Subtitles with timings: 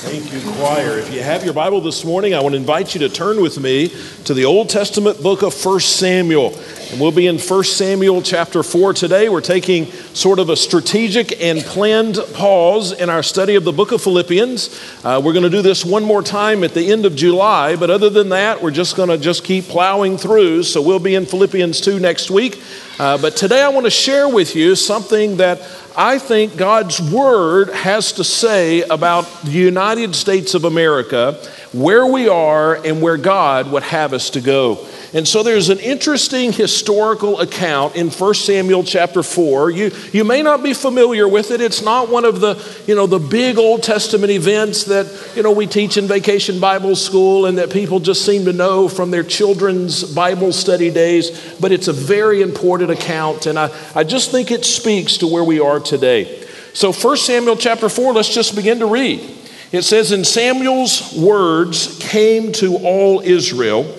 [0.00, 0.98] Thank you, choir.
[0.98, 3.58] If you have your Bible this morning, I want to invite you to turn with
[3.58, 3.88] me
[4.26, 6.56] to the Old Testament book of 1 Samuel.
[6.92, 9.28] And we'll be in 1 Samuel chapter 4 today.
[9.28, 13.90] We're taking sort of a strategic and planned pause in our study of the book
[13.90, 15.02] of Philippians.
[15.04, 17.90] Uh, we're going to do this one more time at the end of July, but
[17.90, 20.62] other than that, we're just going to just keep plowing through.
[20.62, 22.62] So we'll be in Philippians 2 next week.
[23.00, 25.60] Uh, but today I want to share with you something that
[26.00, 31.32] I think God's Word has to say about the United States of America,
[31.72, 34.86] where we are, and where God would have us to go.
[35.14, 39.70] And so there's an interesting historical account in 1 Samuel chapter 4.
[39.70, 41.62] You, you may not be familiar with it.
[41.62, 45.52] It's not one of the, you know, the big Old Testament events that, you know,
[45.52, 49.22] we teach in vacation Bible school and that people just seem to know from their
[49.22, 53.46] children's Bible study days, but it's a very important account.
[53.46, 56.44] And I, I just think it speaks to where we are today.
[56.74, 59.20] So 1 Samuel chapter 4, let's just begin to read.
[59.72, 63.94] It says, And Samuel's words came to all Israel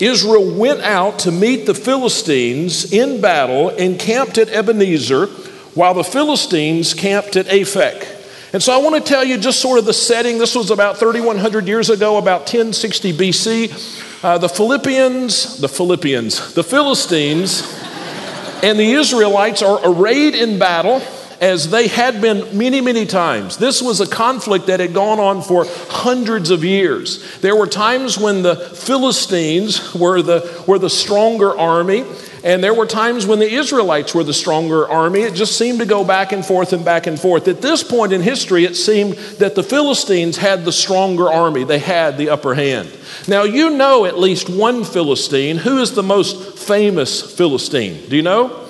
[0.00, 5.26] Israel went out to meet the Philistines in battle and camped at Ebenezer,
[5.74, 8.16] while the Philistines camped at Aphek.
[8.52, 10.38] And so I want to tell you just sort of the setting.
[10.38, 14.24] This was about 3,100 years ago, about 1060 BC.
[14.24, 17.62] Uh, the Philippians, the Philippians, the Philistines,
[18.62, 21.02] and the Israelites are arrayed in battle
[21.40, 23.56] as they had been many, many times.
[23.56, 27.40] This was a conflict that had gone on for hundreds of years.
[27.40, 32.04] There were times when the Philistines were the, were the stronger army,
[32.44, 35.20] and there were times when the Israelites were the stronger army.
[35.20, 37.48] It just seemed to go back and forth and back and forth.
[37.48, 41.78] At this point in history, it seemed that the Philistines had the stronger army, they
[41.78, 42.90] had the upper hand.
[43.26, 45.58] Now, you know at least one Philistine.
[45.58, 48.08] Who is the most famous Philistine?
[48.08, 48.66] Do you know?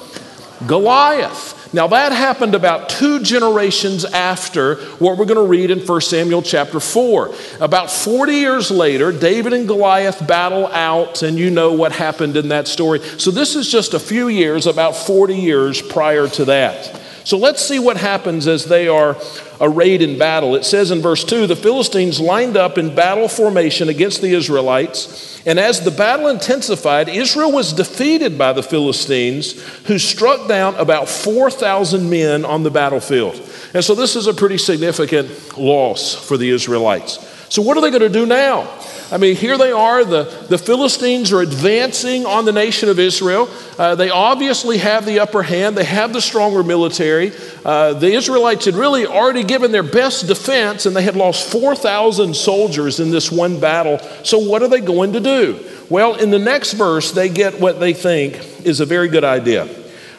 [0.66, 1.57] Goliath.
[1.72, 6.40] Now, that happened about two generations after what we're going to read in 1 Samuel
[6.40, 7.34] chapter 4.
[7.60, 12.48] About 40 years later, David and Goliath battle out, and you know what happened in
[12.48, 13.00] that story.
[13.18, 16.98] So, this is just a few years, about 40 years prior to that.
[17.28, 19.14] So, let's see what happens as they are
[19.60, 20.54] arrayed in battle.
[20.54, 25.38] It says in verse 2 the Philistines lined up in battle formation against the Israelites.
[25.44, 31.06] And as the battle intensified, Israel was defeated by the Philistines, who struck down about
[31.06, 33.34] 4,000 men on the battlefield.
[33.74, 37.18] And so this is a pretty significant loss for the Israelites.
[37.48, 38.68] So, what are they going to do now?
[39.10, 40.04] I mean, here they are.
[40.04, 43.48] The, the Philistines are advancing on the nation of Israel.
[43.78, 47.32] Uh, they obviously have the upper hand, they have the stronger military.
[47.64, 52.36] Uh, the Israelites had really already given their best defense, and they had lost 4,000
[52.36, 53.98] soldiers in this one battle.
[54.24, 55.64] So, what are they going to do?
[55.88, 59.64] Well, in the next verse, they get what they think is a very good idea.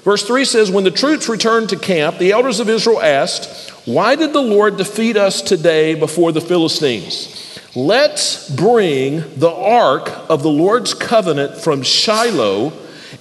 [0.01, 4.13] Verse 3 says, When the troops returned to camp, the elders of Israel asked, Why
[4.13, 7.59] did the Lord defeat us today before the Philistines?
[7.75, 12.71] Let's bring the ark of the Lord's covenant from Shiloh,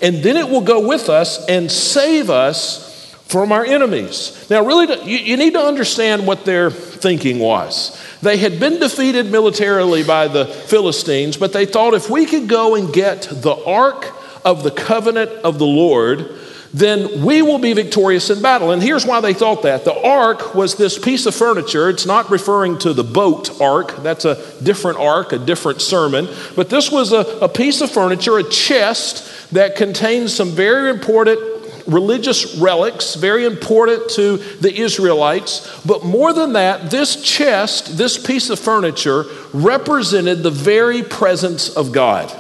[0.03, 4.47] and then it will go with us and save us from our enemies.
[4.51, 7.99] Now, really, you, need to understand what their thinking was.
[8.21, 12.75] They had been defeated militarily by the Philistines, but they thought if we could go
[12.75, 14.15] and get the ark
[14.45, 16.39] of the covenant of the Lord,
[16.73, 18.71] then we will be victorious in battle.
[18.73, 19.85] And here's why they thought that.
[19.85, 21.89] The ark was this piece of furniture.
[21.89, 26.29] It's not referring to the boat ark, that's a different ark, a different sermon.
[26.57, 31.41] But this was a, a piece of furniture, a chest that contained some very important
[31.87, 35.83] religious relics, very important to the Israelites.
[35.85, 39.25] But more than that, this chest, this piece of furniture,
[39.55, 42.31] represented the very presence of God.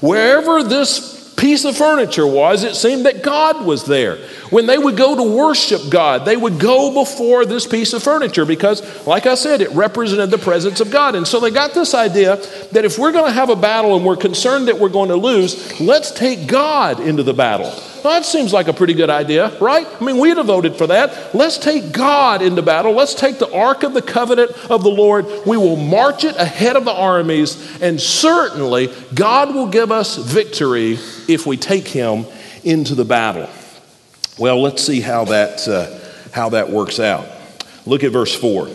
[0.00, 4.16] Wherever this piece of furniture was, it seemed that God was there.
[4.50, 8.44] When they would go to worship God, they would go before this piece of furniture
[8.44, 11.14] because, like I said, it represented the presence of God.
[11.14, 12.36] And so they got this idea
[12.72, 15.16] that if we're going to have a battle and we're concerned that we're going to
[15.16, 17.72] lose, let's take God into the battle.
[18.04, 19.86] Well, that seems like a pretty good idea, right?
[20.00, 21.34] I mean, we'd have voted for that.
[21.34, 22.92] Let's take God into battle.
[22.92, 25.26] Let's take the Ark of the Covenant of the Lord.
[25.44, 30.92] We will march it ahead of the armies, and certainly God will give us victory
[31.26, 32.24] if we take him
[32.62, 33.48] into the battle.
[34.38, 35.98] Well, let's see how that, uh,
[36.32, 37.26] how that works out.
[37.84, 38.68] Look at verse 4.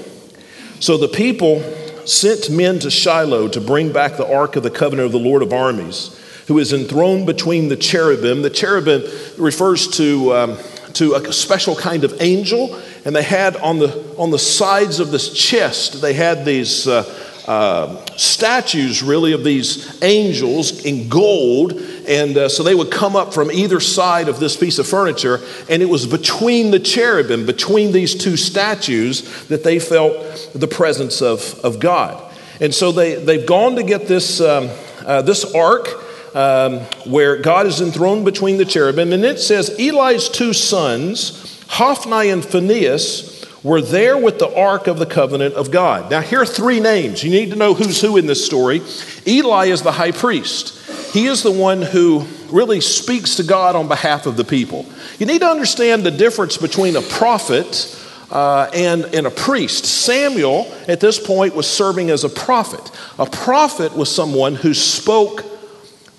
[0.81, 1.61] So the people
[2.05, 5.41] sent men to Shiloh to bring back the Ark of the Covenant of the Lord
[5.41, 6.12] of armies
[6.47, 8.41] who is enthroned between the cherubim.
[8.41, 9.03] The cherubim
[9.37, 10.57] refers to, um,
[10.93, 15.11] to a special kind of angel, and they had on the, on the sides of
[15.11, 17.03] this chest, they had these uh,
[17.47, 21.73] uh, statues, really, of these angels in gold.
[22.07, 25.39] And uh, so they would come up from either side of this piece of furniture,
[25.69, 31.21] and it was between the cherubim, between these two statues, that they felt the presence
[31.21, 32.31] of, of God.
[32.59, 34.69] And so they, they've gone to get this, um,
[35.05, 36.02] uh, this ark.
[36.33, 42.29] Um, where God is enthroned between the cherubim, and it says Eli's two sons, Hophni
[42.29, 46.11] and Phinehas, were there with the Ark of the Covenant of God.
[46.11, 47.23] Now, here are three names.
[47.23, 48.81] You need to know who's who in this story.
[49.25, 50.79] Eli is the high priest,
[51.13, 54.85] he is the one who really speaks to God on behalf of the people.
[55.19, 57.99] You need to understand the difference between a prophet.
[58.31, 59.85] Uh, and, and a priest.
[59.85, 62.89] Samuel, at this point, was serving as a prophet.
[63.19, 65.45] A prophet was someone who spoke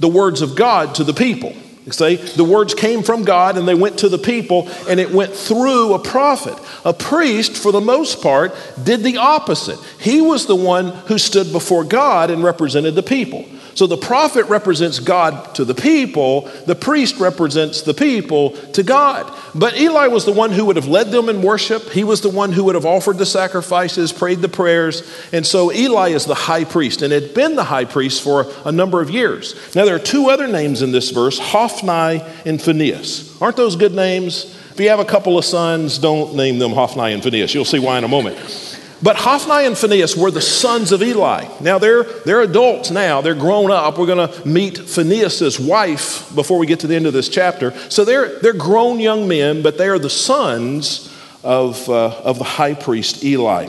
[0.04, 1.54] the words of God to the people.
[1.90, 5.32] See, the words came from God and they went to the people and it went
[5.32, 6.58] through a prophet.
[6.84, 9.78] A priest, for the most part, did the opposite.
[9.98, 13.46] He was the one who stood before God and represented the people.
[13.74, 19.32] So the prophet represents God to the people, the priest represents the people to God.
[19.54, 21.90] But Eli was the one who would have led them in worship.
[21.90, 25.02] He was the one who would have offered the sacrifices, prayed the prayers.
[25.32, 28.72] And so Eli is the high priest and had been the high priest for a
[28.72, 29.54] number of years.
[29.74, 33.40] Now, there are two other names in this verse Hophni and Phinehas.
[33.40, 34.44] Aren't those good names?
[34.72, 37.54] If you have a couple of sons, don't name them Hophni and Phinehas.
[37.54, 38.73] You'll see why in a moment.
[39.04, 41.46] But Hophni and Phinehas were the sons of Eli.
[41.60, 43.98] Now they're, they're adults now, they're grown up.
[43.98, 47.78] We're going to meet Phinehas' wife before we get to the end of this chapter.
[47.90, 52.44] So they're, they're grown young men, but they are the sons of, uh, of the
[52.44, 53.68] high priest Eli.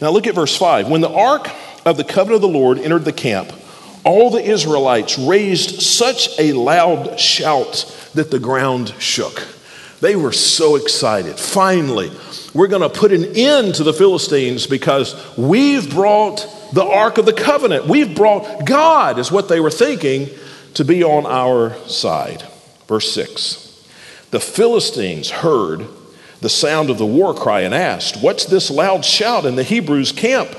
[0.00, 0.88] Now look at verse 5.
[0.88, 1.48] When the ark
[1.86, 3.52] of the covenant of the Lord entered the camp,
[4.02, 9.46] all the Israelites raised such a loud shout that the ground shook.
[10.02, 11.38] They were so excited.
[11.38, 12.10] Finally,
[12.52, 17.24] we're going to put an end to the Philistines because we've brought the Ark of
[17.24, 17.86] the Covenant.
[17.86, 20.28] We've brought God, is what they were thinking,
[20.74, 22.42] to be on our side.
[22.88, 23.86] Verse 6
[24.32, 25.86] The Philistines heard
[26.40, 30.10] the sound of the war cry and asked, What's this loud shout in the Hebrews'
[30.10, 30.50] camp?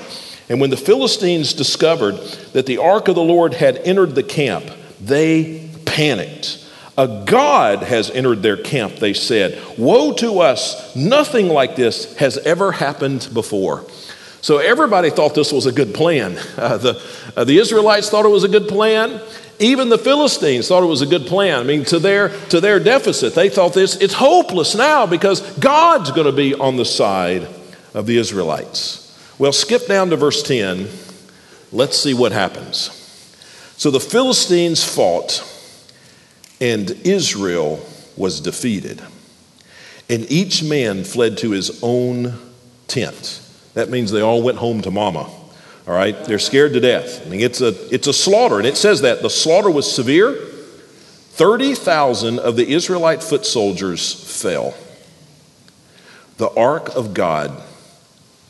[0.48, 2.16] And when the Philistines discovered
[2.54, 4.64] that the ark of the Lord had entered the camp,
[5.02, 6.63] they panicked.
[6.96, 9.60] A God has entered their camp, they said.
[9.76, 10.94] Woe to us!
[10.94, 13.84] Nothing like this has ever happened before.
[14.40, 16.38] So everybody thought this was a good plan.
[16.56, 17.02] Uh, the,
[17.36, 19.20] uh, the Israelites thought it was a good plan.
[19.58, 21.58] Even the Philistines thought it was a good plan.
[21.58, 26.10] I mean, to their, to their deficit, they thought this, it's hopeless now because God's
[26.12, 27.48] going to be on the side
[27.92, 29.00] of the Israelites.
[29.38, 30.88] Well, skip down to verse 10.
[31.72, 32.90] Let's see what happens.
[33.76, 35.42] So the Philistines fought
[36.64, 37.78] and Israel
[38.16, 39.02] was defeated.
[40.08, 42.38] And each man fled to his own
[42.86, 43.42] tent.
[43.74, 45.30] That means they all went home to mama.
[45.86, 46.16] All right?
[46.24, 47.26] They're scared to death.
[47.26, 48.56] I mean, it's a, it's a slaughter.
[48.56, 50.32] And it says that the slaughter was severe.
[50.32, 54.74] 30,000 of the Israelite foot soldiers fell.
[56.38, 57.62] The ark of God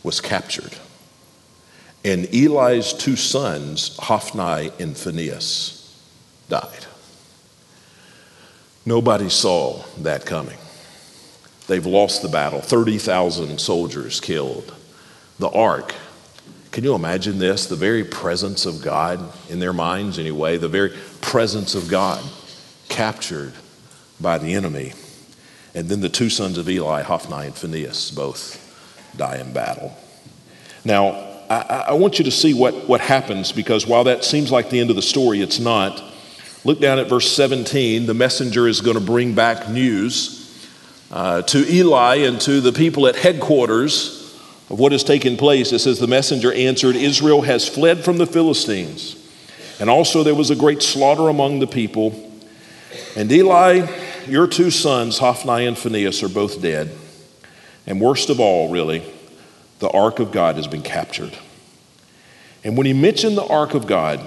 [0.04, 0.76] was captured.
[2.04, 5.98] And Eli's two sons, Hophni and Phinehas,
[6.48, 6.86] died.
[8.86, 10.58] Nobody saw that coming.
[11.66, 14.74] They've lost the battle, 30,000 soldiers killed.
[15.38, 15.94] The ark,
[16.70, 17.66] can you imagine this?
[17.66, 22.22] The very presence of God in their minds, anyway, the very presence of God
[22.88, 23.54] captured
[24.20, 24.92] by the enemy.
[25.74, 28.60] And then the two sons of Eli, Hophni and Phinehas, both
[29.16, 29.96] die in battle.
[30.84, 31.10] Now,
[31.48, 34.80] I, I want you to see what, what happens because while that seems like the
[34.80, 36.02] end of the story, it's not.
[36.64, 38.06] Look down at verse 17.
[38.06, 40.40] The messenger is going to bring back news
[41.10, 44.34] uh, to Eli and to the people at headquarters
[44.70, 45.72] of what has taken place.
[45.72, 49.14] It says, The messenger answered, Israel has fled from the Philistines,
[49.78, 52.32] and also there was a great slaughter among the people.
[53.14, 53.86] And Eli,
[54.26, 56.96] your two sons, Hophni and Phinehas, are both dead.
[57.86, 59.04] And worst of all, really,
[59.80, 61.36] the ark of God has been captured.
[62.64, 64.24] And when he mentioned the ark of God,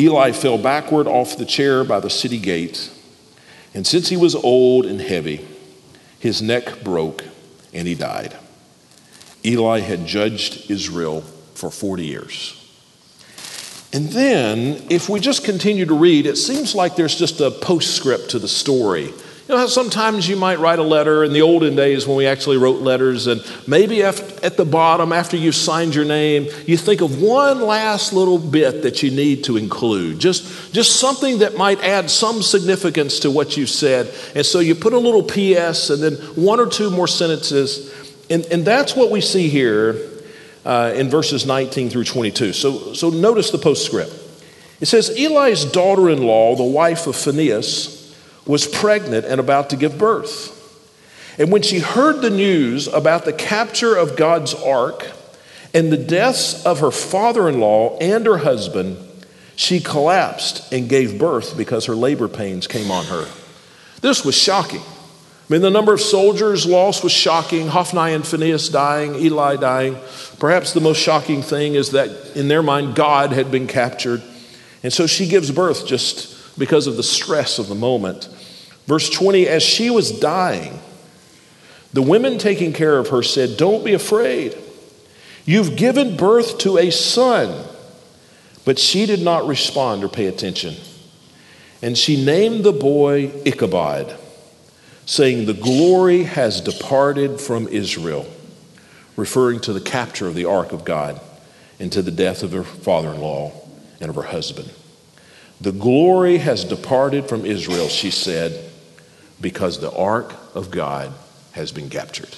[0.00, 2.90] Eli fell backward off the chair by the city gate,
[3.74, 5.46] and since he was old and heavy,
[6.18, 7.24] his neck broke
[7.74, 8.34] and he died.
[9.44, 11.20] Eli had judged Israel
[11.54, 12.56] for 40 years.
[13.92, 18.30] And then, if we just continue to read, it seems like there's just a postscript
[18.30, 19.12] to the story
[19.50, 22.24] you know how sometimes you might write a letter in the olden days when we
[22.24, 27.00] actually wrote letters, and maybe at the bottom, after you've signed your name, you think
[27.00, 30.20] of one last little bit that you need to include.
[30.20, 34.14] Just, just something that might add some significance to what you've said.
[34.36, 37.92] And so you put a little PS and then one or two more sentences.
[38.30, 40.00] And, and that's what we see here
[40.64, 42.52] uh, in verses 19 through 22.
[42.52, 44.12] So, so notice the postscript.
[44.80, 47.99] It says Eli's daughter in law, the wife of Phinehas,
[48.50, 50.56] was pregnant and about to give birth.
[51.38, 55.06] And when she heard the news about the capture of God's ark
[55.72, 58.98] and the deaths of her father in law and her husband,
[59.54, 63.26] she collapsed and gave birth because her labor pains came on her.
[64.00, 64.80] This was shocking.
[64.80, 67.68] I mean, the number of soldiers lost was shocking.
[67.68, 69.96] Hophni and Phinehas dying, Eli dying.
[70.38, 74.22] Perhaps the most shocking thing is that in their mind, God had been captured.
[74.82, 78.28] And so she gives birth just because of the stress of the moment.
[78.90, 80.80] Verse 20 As she was dying,
[81.92, 84.58] the women taking care of her said, Don't be afraid.
[85.44, 87.68] You've given birth to a son.
[88.64, 90.74] But she did not respond or pay attention.
[91.80, 94.18] And she named the boy Ichabod,
[95.06, 98.26] saying, The glory has departed from Israel,
[99.14, 101.20] referring to the capture of the ark of God
[101.78, 103.52] and to the death of her father in law
[104.00, 104.68] and of her husband.
[105.60, 108.69] The glory has departed from Israel, she said,
[109.40, 111.12] because the ark of God
[111.52, 112.34] has been captured.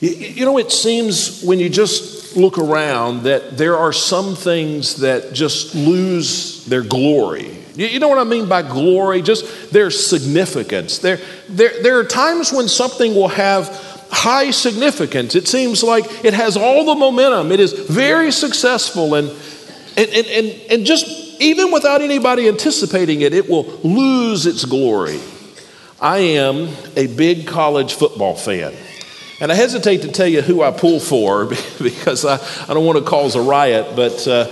[0.00, 5.32] You know, it seems when you just look around that there are some things that
[5.32, 7.56] just lose their glory.
[7.74, 9.22] You know what I mean by glory?
[9.22, 10.98] Just their significance.
[10.98, 13.68] There, there, there are times when something will have
[14.10, 15.34] high significance.
[15.34, 19.28] It seems like it has all the momentum, it is very successful, and,
[19.96, 25.20] and, and, and, and just even without anybody anticipating it, it will lose its glory.
[26.00, 28.72] I am a big college football fan.
[29.40, 31.46] And I hesitate to tell you who I pull for
[31.82, 32.38] because I,
[32.68, 34.50] I don't want to cause a riot, but uh,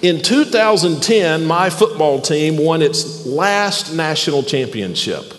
[0.00, 5.34] in 2010, my football team won its last national championship.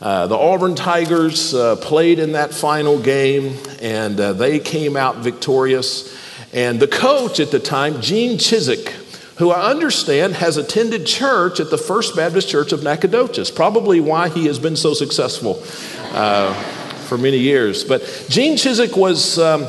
[0.00, 5.16] Uh, the Auburn Tigers uh, played in that final game, and uh, they came out
[5.18, 6.16] victorious.
[6.52, 9.01] And the coach at the time, Gene Chizik,
[9.36, 14.28] who I understand has attended church at the First Baptist Church of Nacogdoches, probably why
[14.28, 15.62] he has been so successful.
[16.12, 16.78] Uh,
[17.12, 17.84] for many years.
[17.84, 19.66] But Gene Chizik was, um,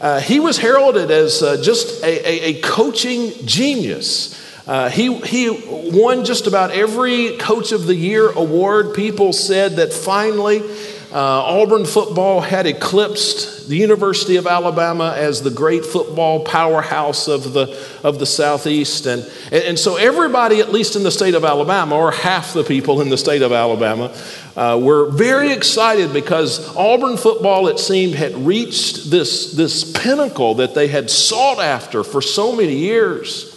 [0.00, 4.34] uh, he was heralded as uh, just a, a, a, coaching genius.
[4.66, 5.50] Uh, he, he
[5.92, 8.94] won just about every Coach of the Year award.
[8.94, 10.62] People said that finally
[11.10, 17.54] uh, Auburn football had eclipsed the University of Alabama as the great football powerhouse of
[17.54, 17.74] the,
[18.04, 19.06] of the Southeast.
[19.06, 23.00] And, and so, everybody, at least in the state of Alabama, or half the people
[23.00, 24.14] in the state of Alabama,
[24.54, 30.74] uh, were very excited because Auburn football, it seemed, had reached this, this pinnacle that
[30.74, 33.54] they had sought after for so many years.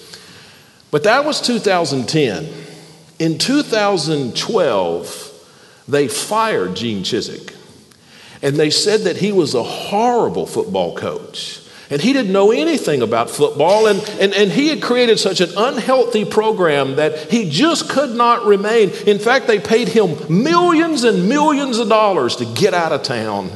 [0.90, 2.48] But that was 2010.
[3.20, 5.31] In 2012,
[5.88, 7.56] they fired Gene Chizik.
[8.42, 11.62] And they said that he was a horrible football coach.
[11.92, 13.88] And he didn't know anything about football.
[13.88, 18.46] And, and, and he had created such an unhealthy program that he just could not
[18.46, 18.92] remain.
[19.06, 23.52] In fact, they paid him millions and millions of dollars to get out of town.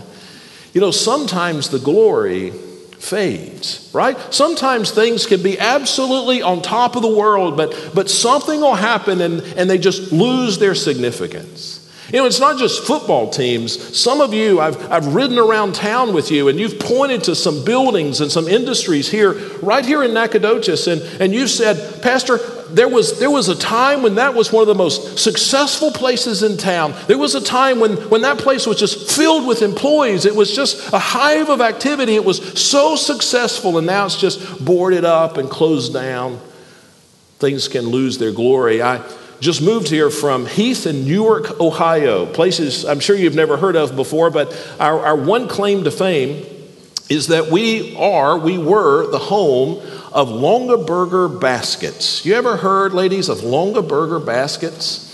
[0.74, 4.18] You know, sometimes the glory fades, right?
[4.34, 9.22] Sometimes things can be absolutely on top of the world, but, but something will happen
[9.22, 11.85] and, and they just lose their significance.
[12.12, 13.98] You know, it's not just football teams.
[13.98, 17.66] Some of you, I've, I've ridden around town with you, and you've pointed to some
[17.66, 22.38] buildings and some industries here, right here in Nacogdoches, and, and you've said, Pastor,
[22.70, 26.44] there was, there was a time when that was one of the most successful places
[26.44, 26.94] in town.
[27.08, 30.26] There was a time when, when that place was just filled with employees.
[30.26, 32.16] It was just a hive of activity.
[32.16, 36.40] It was so successful, and now it's just boarded up and closed down.
[37.40, 38.82] Things can lose their glory.
[38.82, 39.02] I,
[39.40, 43.96] just moved here from Heath and Newark, Ohio, places I'm sure you've never heard of
[43.96, 46.46] before, but our, our one claim to fame
[47.10, 49.78] is that we are, we were the home
[50.12, 52.26] of Longaberger baskets.
[52.26, 55.06] You ever heard, ladies, of Longaberger baskets?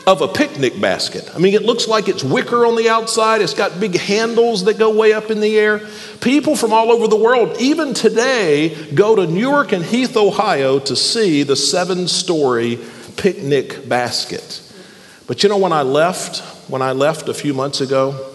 [0.06, 1.30] of a picnic basket.
[1.34, 4.78] I mean, it looks like it's wicker on the outside, it's got big handles that
[4.78, 5.88] go way up in the air.
[6.20, 10.96] People from all over the world, even today, go to Newark and Heath, Ohio to
[10.96, 12.80] see the seven story
[13.16, 14.62] picnic basket.
[15.26, 18.30] But you know, when I left, when I left a few months ago,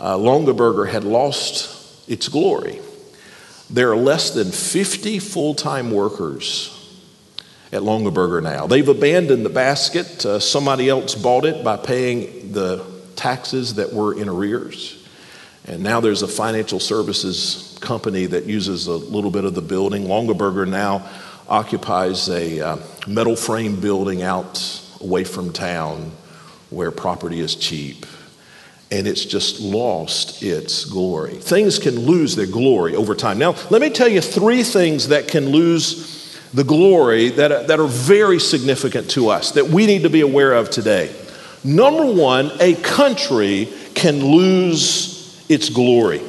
[0.00, 2.80] uh, Longaberger had lost its glory.
[3.68, 6.81] There are less than 50 full time workers
[7.72, 8.66] at Longaberger now.
[8.66, 10.24] They've abandoned the basket.
[10.26, 12.84] Uh, somebody else bought it by paying the
[13.16, 14.98] taxes that were in arrears.
[15.66, 20.04] And now there's a financial services company that uses a little bit of the building.
[20.04, 21.08] Longaberger now
[21.48, 22.76] occupies a uh,
[23.06, 26.12] metal frame building out away from town
[26.70, 28.06] where property is cheap.
[28.90, 31.36] And it's just lost its glory.
[31.36, 33.38] Things can lose their glory over time.
[33.38, 36.21] Now, let me tell you three things that can lose
[36.54, 40.52] the glory that, that are very significant to us that we need to be aware
[40.52, 41.14] of today.
[41.64, 46.20] Number one, a country can lose its glory.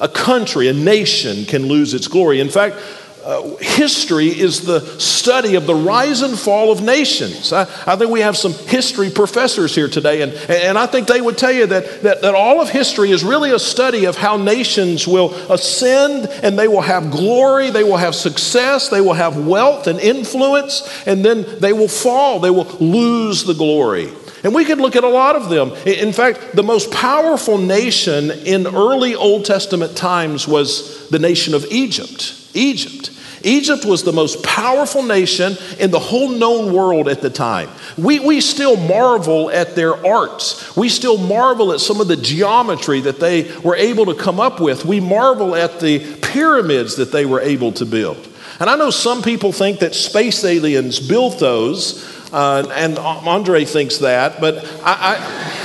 [0.00, 2.40] A country, a nation can lose its glory.
[2.40, 2.76] In fact,
[3.24, 7.52] uh, history is the study of the rise and fall of nations.
[7.52, 11.20] I, I, think we have some history professors here today, and, and I think they
[11.20, 14.36] would tell you that, that, that all of history is really a study of how
[14.36, 19.46] nations will ascend and they will have glory, they will have success, they will have
[19.46, 24.10] wealth and influence, and then they will fall, they will lose the glory.
[24.44, 25.72] And we could look at a lot of them.
[25.84, 31.66] In fact, the most powerful nation in early Old Testament times was the nation of
[31.70, 32.34] Egypt.
[32.58, 33.10] Egypt.
[33.42, 37.68] Egypt was the most powerful nation in the whole known world at the time.
[37.96, 40.76] We, we still marvel at their arts.
[40.76, 44.60] We still marvel at some of the geometry that they were able to come up
[44.60, 44.84] with.
[44.84, 48.28] We marvel at the pyramids that they were able to build.
[48.60, 53.98] And I know some people think that space aliens built those, uh, and Andre thinks
[53.98, 55.58] that, but I, I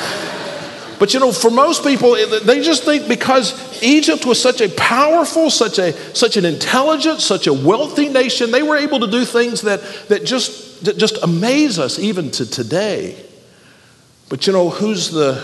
[0.99, 5.49] but you know, for most people, they just think because Egypt was such a powerful,
[5.49, 9.61] such a such an intelligent, such a wealthy nation, they were able to do things
[9.61, 13.23] that that just that just amaze us even to today.
[14.29, 15.35] But you know, who's the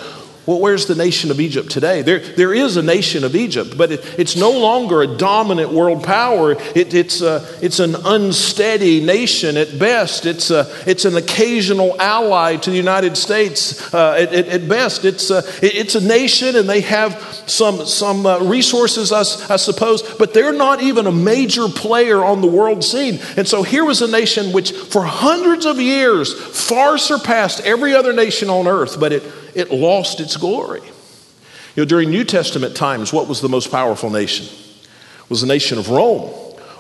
[0.50, 2.01] well, where's the nation of Egypt today?
[2.01, 6.03] There, there is a nation of Egypt, but it, it's no longer a dominant world
[6.03, 6.53] power.
[6.53, 10.25] It, it's, a, it's an unsteady nation at best.
[10.25, 15.06] It's, a, it's an occasional ally to the United States uh, at, at, at, best.
[15.06, 19.20] It's a, it's a nation and they have some, some uh, resources, I,
[19.53, 23.20] I suppose, but they're not even a major player on the world scene.
[23.38, 28.14] And so here was a nation which, for hundreds of years, far surpassed every other
[28.14, 29.22] nation on earth, but it
[29.55, 30.81] it lost its glory.
[31.75, 34.46] You know, during New Testament times, what was the most powerful nation?
[34.46, 36.31] It was the nation of Rome.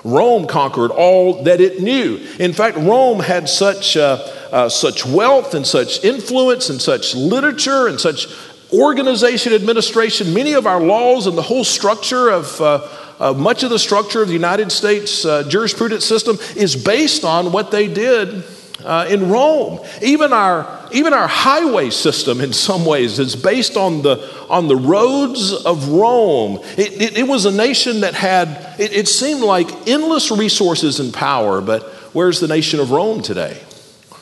[0.03, 2.17] Rome conquered all that it knew.
[2.39, 4.17] In fact, Rome had such, uh,
[4.51, 8.27] uh, such wealth and such influence and such literature and such
[8.71, 10.33] organization, administration.
[10.33, 12.87] Many of our laws and the whole structure of uh,
[13.19, 17.51] uh, much of the structure of the United States uh, jurisprudence system is based on
[17.51, 18.43] what they did
[18.83, 19.79] uh, in Rome.
[20.01, 24.17] Even our, even our highway system, in some ways, is based on the,
[24.49, 26.59] on the roads of Rome.
[26.77, 31.13] It, it, it was a nation that had, it, it seemed like endless resources and
[31.13, 33.61] power, but where's the nation of Rome today?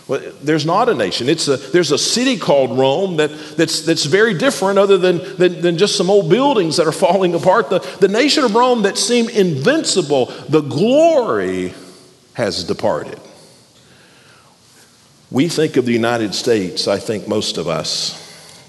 [0.07, 1.27] Well, there's not a nation.
[1.27, 5.61] It's a, there's a city called Rome that, that's, that's very different, other than, than,
[5.61, 7.69] than just some old buildings that are falling apart.
[7.69, 11.73] The, the nation of Rome that seemed invincible, the glory
[12.33, 13.19] has departed.
[15.29, 18.23] We think of the United States, I think most of us,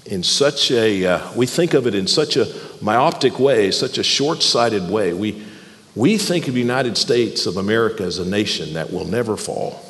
[0.05, 2.47] in such a, uh, we think of it in such a
[2.81, 5.13] myopic way, such a short sighted way.
[5.13, 5.45] We,
[5.95, 9.85] we think of the United States of America as a nation that will never fall.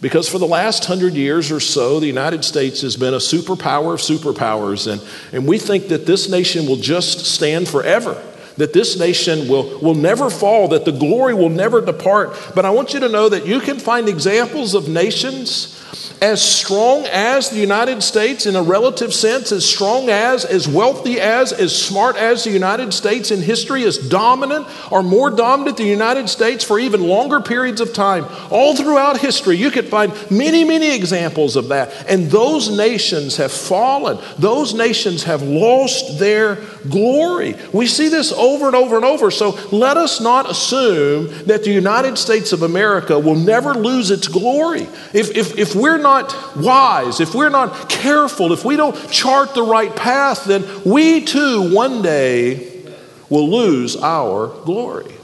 [0.00, 3.94] Because for the last hundred years or so, the United States has been a superpower
[3.94, 5.00] of superpowers, and,
[5.32, 8.20] and we think that this nation will just stand forever
[8.56, 12.36] that this nation will, will never fall, that the glory will never depart.
[12.54, 15.72] But I want you to know that you can find examples of nations
[16.20, 21.20] as strong as the United States in a relative sense, as strong as, as wealthy
[21.20, 25.86] as, as smart as the United States in history, as dominant or more dominant than
[25.86, 28.26] the United States for even longer periods of time.
[28.50, 31.92] All throughout history, you could find many, many examples of that.
[32.08, 36.56] And those nations have fallen, those nations have lost their
[36.88, 37.56] glory.
[37.72, 39.30] We see this over and over and over.
[39.30, 44.28] So let us not assume that the United States of America will never lose its
[44.28, 44.88] glory.
[45.12, 49.62] If, if, if we're not wise, if we're not careful, if we don't chart the
[49.62, 52.82] right path, then we too one day
[53.30, 55.14] will lose our glory.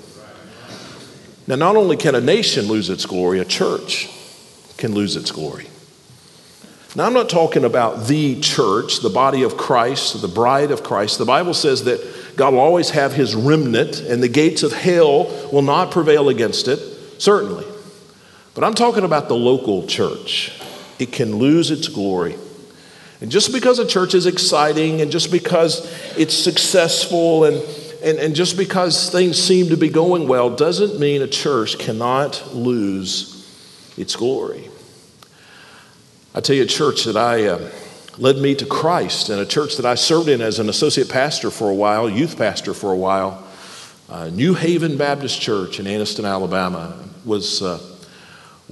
[1.48, 4.08] Now, not only can a nation lose its glory, a church
[4.76, 5.66] can lose its glory.
[6.94, 11.18] Now, I'm not talking about the church, the body of Christ, the bride of Christ.
[11.18, 15.24] The Bible says that God will always have his remnant, and the gates of hell
[15.52, 16.78] will not prevail against it,
[17.20, 17.66] certainly.
[18.54, 20.60] But I'm talking about the local church.
[20.98, 22.36] It can lose its glory.
[23.20, 25.86] And just because a church is exciting and just because
[26.18, 27.62] it's successful and,
[28.02, 32.54] and, and just because things seem to be going well doesn't mean a church cannot
[32.54, 33.48] lose
[33.96, 34.68] its glory.
[36.34, 37.70] I tell you, a church that I uh,
[38.18, 41.50] led me to Christ and a church that I served in as an associate pastor
[41.50, 43.46] for a while, youth pastor for a while,
[44.08, 47.78] uh, New Haven Baptist Church in Anniston, Alabama, was, uh,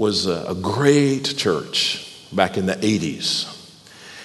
[0.01, 3.45] was a great church back in the 80s.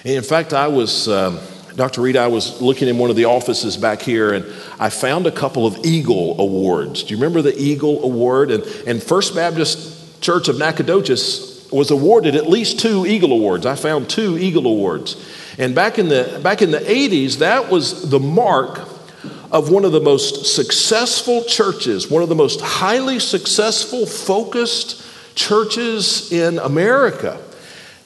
[0.06, 1.38] And in fact, I was, um,
[1.74, 2.00] Dr.
[2.00, 4.46] Reed, I was looking in one of the offices back here and
[4.80, 7.02] I found a couple of Eagle Awards.
[7.02, 8.50] Do you remember the Eagle Award?
[8.52, 13.66] And, and First Baptist Church of Nacogdoches was awarded at least two Eagle Awards.
[13.66, 15.22] I found two Eagle Awards.
[15.58, 18.78] And back in the, back in the 80s, that was the mark
[19.52, 25.02] of one of the most successful churches, one of the most highly successful, focused
[25.36, 27.40] churches in America.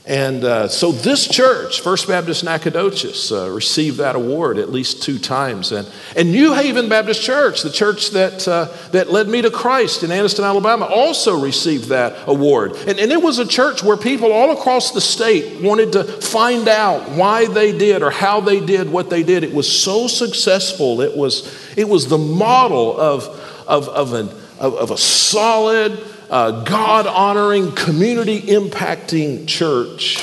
[0.06, 5.18] And uh, so this church, First Baptist Nacogdoches, uh, received that award at least two
[5.20, 5.70] times.
[5.70, 10.02] And, and New Haven Baptist Church, the church that, uh, that led me to Christ
[10.02, 12.72] in Anniston, Alabama, also received that award.
[12.88, 16.66] And, and it was a church where people all across the state wanted to find
[16.66, 19.44] out why they did or how they did what they did.
[19.44, 21.02] It was so successful.
[21.02, 23.28] It was, it was the model of,
[23.68, 25.92] of, of, an, of, of a solid,
[26.30, 30.22] uh, God honoring, community impacting church,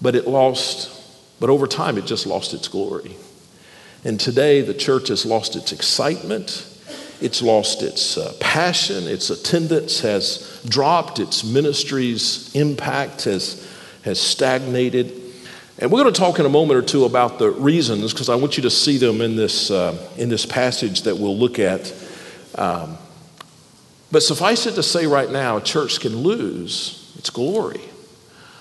[0.00, 0.90] but it lost,
[1.40, 3.16] but over time it just lost its glory.
[4.04, 6.68] And today the church has lost its excitement,
[7.20, 13.68] it's lost its uh, passion, its attendance has dropped, its ministry's impact has,
[14.04, 15.20] has stagnated.
[15.78, 18.36] And we're going to talk in a moment or two about the reasons because I
[18.36, 21.92] want you to see them in this, uh, in this passage that we'll look at.
[22.54, 22.98] Um,
[24.12, 27.80] but suffice it to say right now, a church can lose its glory.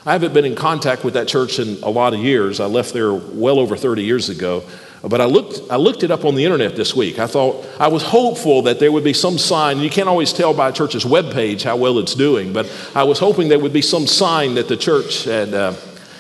[0.06, 2.60] I haven't been in contact with that church in a lot of years.
[2.60, 4.64] I left there well over 30 years ago.
[5.04, 7.20] But I looked, I looked it up on the internet this week.
[7.20, 9.80] I thought, I was hopeful that there would be some sign.
[9.80, 13.18] You can't always tell by a church's webpage how well it's doing, but I was
[13.18, 15.74] hoping there would be some sign that the church had, uh,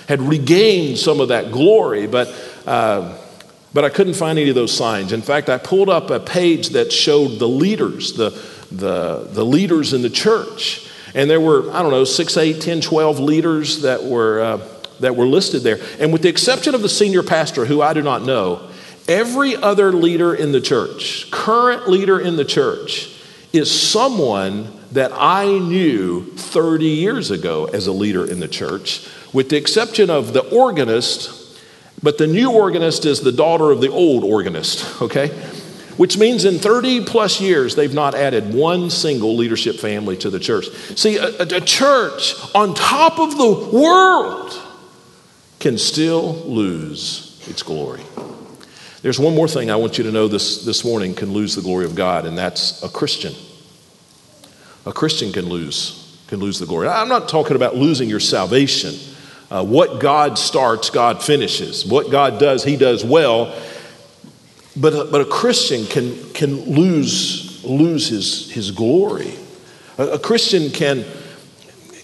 [0.07, 2.07] had regained some of that glory.
[2.07, 2.27] But,
[2.65, 3.17] uh,
[3.71, 5.13] but I couldn't find any of those signs.
[5.13, 8.31] In fact, I pulled up a page that showed the leaders, the,
[8.71, 10.87] the, the leaders in the church.
[11.13, 14.67] And there were, I don't know, 6, 8, 10, 12 leaders that were, uh,
[15.01, 15.79] that were listed there.
[15.99, 18.69] And with the exception of the senior pastor, who I do not know,
[19.07, 23.09] every other leader in the church, current leader in the church,
[23.51, 29.49] is someone that I knew 30 years ago as a leader in the church, with
[29.49, 31.39] the exception of the organist.
[32.03, 35.29] But the new organist is the daughter of the old organist, okay?
[36.01, 40.39] Which means in 30 plus years, they've not added one single leadership family to the
[40.39, 40.65] church.
[40.95, 44.51] See, a, a, church on top of the world
[45.59, 48.01] can still lose its glory.
[49.03, 51.61] There's one more thing I want you to know this, this morning can lose the
[51.61, 53.35] glory of God, and that's a Christian.
[54.87, 56.87] A Christian can lose, can lose the glory.
[56.87, 58.95] I'm not talking about losing your salvation.
[59.51, 61.85] Uh, what God starts, God finishes.
[61.85, 63.55] What God does, He does well.
[64.75, 69.33] But a, but a Christian can, can lose, lose his, his glory.
[69.97, 71.05] A, a Christian can,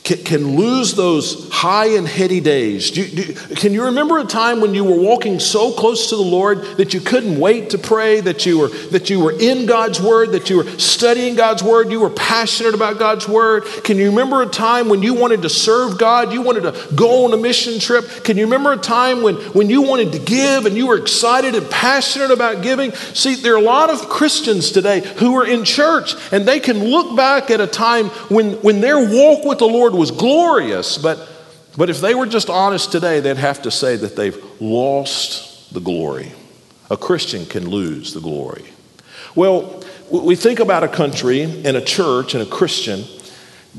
[0.08, 2.92] can, can lose those high and heady days.
[2.92, 6.22] Do, do, can you remember a time when you were walking so close to the
[6.22, 10.00] Lord that you couldn't wait to pray, that you were, that you were in God's
[10.00, 13.66] Word, that you were studying God's Word, you were passionate about God's Word?
[13.84, 17.26] Can you remember a time when you wanted to serve God, you wanted to go
[17.26, 18.06] on a mission trip?
[18.24, 21.54] Can you remember a time when, when you wanted to give and you were excited
[21.54, 22.94] and passionate about giving?
[22.94, 26.82] See, there are a lot of Christians today who are in church and they can
[26.82, 31.28] look back at a time when, when their walk with the Lord was glorious, but,
[31.76, 35.82] but if they were just honest today, they'd have to say that they've lost the
[35.82, 36.32] glory.
[36.90, 38.66] A Christian can lose the glory.
[39.36, 43.04] Well, we think about a country and a church and a Christian,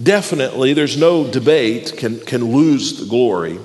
[0.01, 3.59] definitely, there's no debate, can, can lose the glory.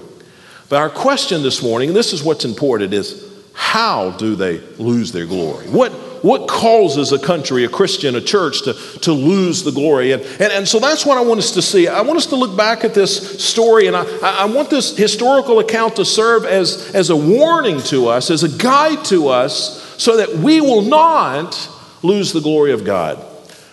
[0.70, 5.12] But our question this morning, and this is what's important, is how do they lose
[5.12, 5.68] their glory?
[5.68, 5.92] What,
[6.24, 10.14] what causes a country, a Christian, a church to, to lose the glory?
[10.14, 11.90] And, and, and so that's what I want us to see.
[11.90, 15.60] I want us to look back at this story, and I, I want this historical
[15.60, 20.16] account to serve as, as a warning to us, as a guide to us, so
[20.16, 21.70] that we will not
[22.04, 23.22] lose the glory of God.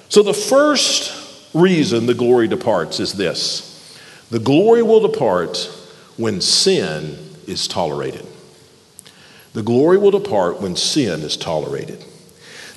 [0.09, 3.69] So the first reason the glory departs is this
[4.31, 5.71] the glory will depart
[6.17, 8.27] when sin is tolerated.
[9.53, 12.05] The glory will depart when sin is tolerated.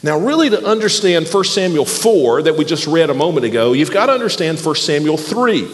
[0.03, 3.91] Now, really, to understand 1 Samuel 4 that we just read a moment ago, you've
[3.91, 5.65] got to understand 1 Samuel 3.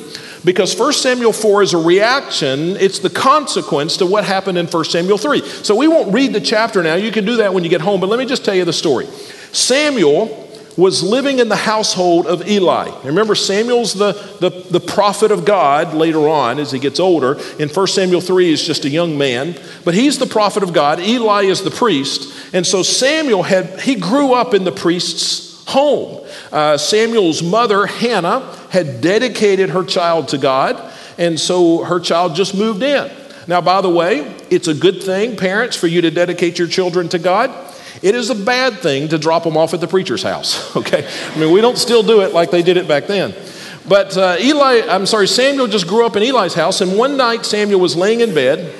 [0.46, 4.86] Because 1 Samuel 4 is a reaction, it's the consequence to what happened in 1
[4.86, 5.42] Samuel 3.
[5.42, 6.94] So we won't read the chapter now.
[6.94, 8.72] You can do that when you get home, but let me just tell you the
[8.72, 9.08] story.
[9.52, 10.38] Samuel
[10.80, 12.89] was living in the household of Eli.
[13.04, 17.39] Remember, Samuel's the, the, the, prophet of God later on as he gets older.
[17.60, 21.00] In 1 Samuel 3, he's just a young man, but he's the prophet of God.
[21.00, 22.54] Eli is the priest.
[22.54, 26.26] And so Samuel had, he grew up in the priest's home.
[26.52, 28.39] Uh, Samuel's mother, Hannah,
[28.70, 33.12] had dedicated her child to God, and so her child just moved in.
[33.48, 37.10] Now, by the way, it's a good thing, parents, for you to dedicate your children
[37.10, 37.50] to God.
[38.02, 41.08] It is a bad thing to drop them off at the preacher's house, okay?
[41.34, 43.34] I mean, we don't still do it like they did it back then.
[43.88, 47.46] But uh, Eli, I'm sorry, Samuel just grew up in Eli's house, and one night
[47.46, 48.74] Samuel was laying in bed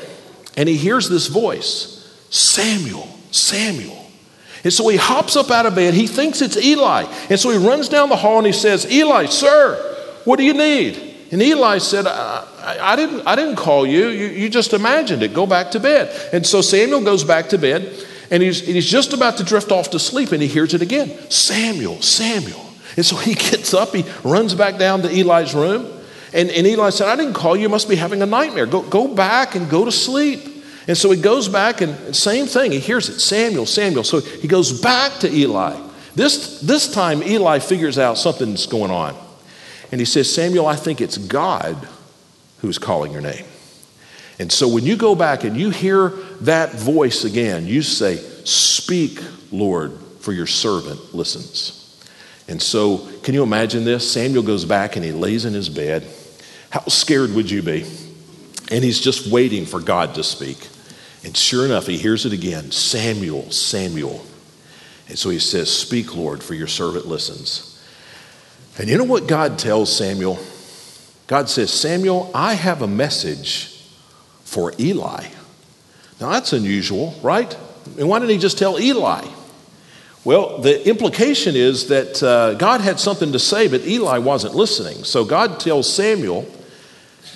[0.55, 1.95] and he hears this voice
[2.29, 3.95] Samuel, Samuel.
[4.63, 5.93] And so he hops up out of bed.
[5.93, 7.05] He thinks it's Eli.
[7.29, 9.77] And so he runs down the hall and he says, Eli, sir,
[10.25, 11.15] what do you need?
[11.32, 12.45] And Eli said, I,
[12.82, 14.10] I, didn't, I didn't call you.
[14.10, 14.27] you.
[14.27, 15.34] You just imagined it.
[15.34, 16.13] Go back to bed.
[16.34, 18.05] And so Samuel goes back to bed.
[18.31, 20.81] And he's, and he's just about to drift off to sleep, and he hears it
[20.81, 22.65] again Samuel, Samuel.
[22.95, 25.91] And so he gets up, he runs back down to Eli's room.
[26.31, 28.67] And, and Eli said, I didn't call you, you must be having a nightmare.
[28.67, 30.41] Go, go back and go to sleep.
[30.87, 34.03] And so he goes back, and same thing, he hears it Samuel, Samuel.
[34.03, 35.79] So he goes back to Eli.
[36.15, 39.15] This, this time, Eli figures out something's going on.
[39.91, 41.87] And he says, Samuel, I think it's God
[42.59, 43.45] who's calling your name.
[44.39, 46.10] And so when you go back and you hear
[46.41, 49.21] that voice again, you say, Speak,
[49.52, 51.75] Lord, for your servant listens.
[52.47, 54.10] And so, can you imagine this?
[54.10, 56.08] Samuel goes back and he lays in his bed.
[56.71, 57.86] How scared would you be?
[58.71, 60.67] And he's just waiting for God to speak.
[61.23, 64.25] And sure enough, he hears it again Samuel, Samuel.
[65.10, 67.65] And so he says, Speak, Lord, for your servant listens.
[68.78, 70.39] And you know what God tells Samuel?
[71.28, 73.78] God says, Samuel, I have a message
[74.49, 75.25] for Eli.
[76.19, 77.55] Now that's unusual, right?
[77.97, 79.25] And why didn't he just tell Eli?
[80.25, 85.03] Well, the implication is that uh, God had something to say, but Eli wasn't listening.
[85.03, 86.47] So God tells Samuel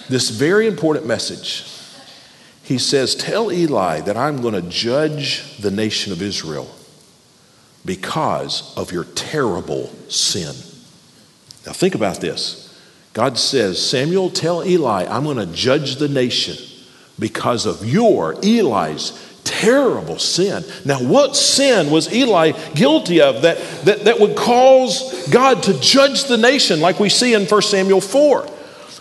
[0.09, 1.69] this very important message.
[2.63, 6.73] He says, Tell Eli that I'm going to judge the nation of Israel
[7.85, 10.55] because of your terrible sin.
[11.65, 12.75] Now, think about this.
[13.13, 16.57] God says, Samuel, tell Eli, I'm going to judge the nation
[17.19, 20.63] because of your, Eli's, terrible sin.
[20.85, 26.25] Now, what sin was Eli guilty of that, that, that would cause God to judge
[26.25, 28.47] the nation, like we see in 1 Samuel 4?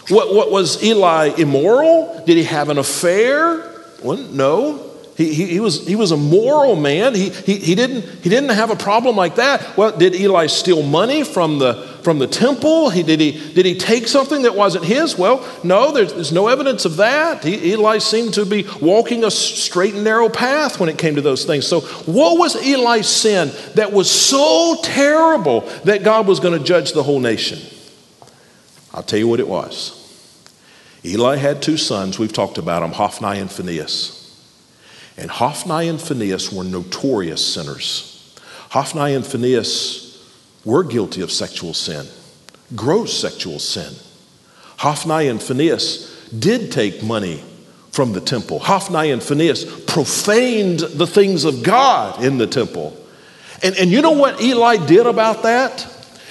[0.09, 2.23] What, what was Eli immoral?
[2.27, 3.71] Did he have an affair?
[4.03, 4.91] Well, no.
[5.17, 7.15] He, he, he, was, he was a moral man.
[7.15, 9.77] He, he, he, didn't, he didn't have a problem like that.
[9.77, 12.91] Well, did Eli steal money from the, from the temple?
[12.91, 15.17] He, did, he, did he take something that wasn't his?
[15.17, 17.45] Well, no, there's, there's no evidence of that.
[17.45, 21.21] He, Eli seemed to be walking a straight and narrow path when it came to
[21.21, 21.67] those things.
[21.67, 26.93] So, what was Eli's sin that was so terrible that God was going to judge
[26.93, 27.59] the whole nation?
[28.95, 29.99] I'll tell you what it was.
[31.05, 32.19] Eli had two sons.
[32.19, 34.19] We've talked about them, Hophni and Phinehas.
[35.17, 38.39] And Hophni and Phinehas were notorious sinners.
[38.71, 40.12] Hophni and Phinehas
[40.65, 42.07] were guilty of sexual sin,
[42.75, 43.93] gross sexual sin.
[44.79, 47.43] Hophni and Phinehas did take money
[47.91, 48.59] from the temple.
[48.59, 52.97] Hophni and Phinehas profaned the things of God in the temple.
[53.63, 55.89] And, and you know what Eli did about that?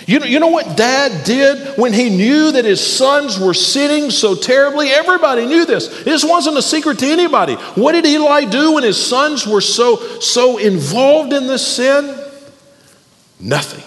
[0.08, 4.10] You know, you know what dad did when he knew that his sons were sinning
[4.10, 4.90] so terribly?
[4.90, 6.04] Everybody knew this.
[6.04, 7.54] This wasn't a secret to anybody.
[7.76, 12.18] What did Eli do when his sons were so, so involved in this sin?
[13.40, 13.84] Nothing.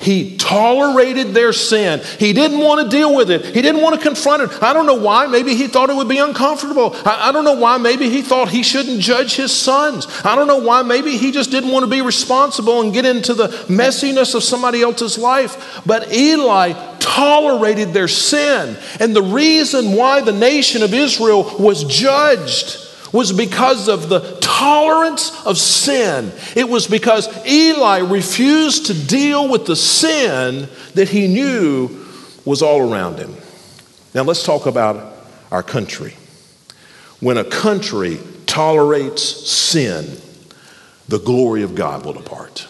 [0.00, 2.00] He tolerated their sin.
[2.18, 3.44] He didn't want to deal with it.
[3.44, 4.62] He didn't want to confront it.
[4.62, 5.26] I don't know why.
[5.26, 6.96] Maybe he thought it would be uncomfortable.
[7.04, 7.76] I, I, don't know why.
[7.76, 10.06] Maybe he thought he shouldn't judge his sons.
[10.24, 10.80] I don't know why.
[10.80, 14.80] Maybe he just didn't want to be responsible and get into the messiness of somebody
[14.80, 15.82] else's life.
[15.84, 18.78] But Eli tolerated their sin.
[19.00, 25.44] And the reason why the nation of Israel was judged was because of the tolerance
[25.44, 26.32] of sin.
[26.54, 32.06] It was because Eli refused to deal with the sin that he knew
[32.44, 33.34] was all around him.
[34.14, 35.14] Now, let's talk about
[35.50, 36.14] our country.
[37.20, 40.16] When a country tolerates sin,
[41.08, 42.66] the glory of God will depart.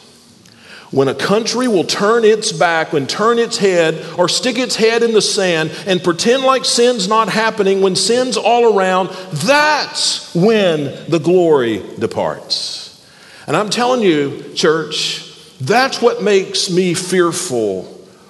[0.90, 5.04] When a country will turn its back and turn its head or stick its head
[5.04, 10.84] in the sand and pretend like sin's not happening when sin's all around, that's when
[11.08, 13.06] the glory departs.
[13.46, 15.26] And I'm telling you, church,
[15.60, 17.84] that's what makes me fearful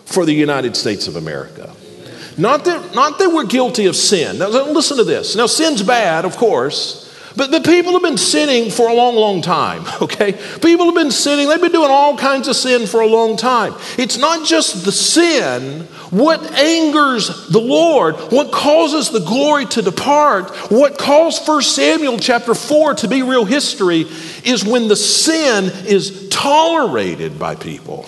[0.04, 1.74] for the United States of America.
[2.36, 4.38] Not that, not that we're guilty of sin.
[4.38, 5.34] Now, listen to this.
[5.34, 7.09] Now, sin's bad, of course.
[7.36, 10.32] But the people have been sinning for a long, long time, okay?
[10.60, 13.74] People have been sinning, they've been doing all kinds of sin for a long time.
[13.98, 20.50] It's not just the sin, what angers the Lord, what causes the glory to depart,
[20.70, 24.06] what caused 1 Samuel chapter 4 to be real history
[24.44, 28.06] is when the sin is tolerated by people.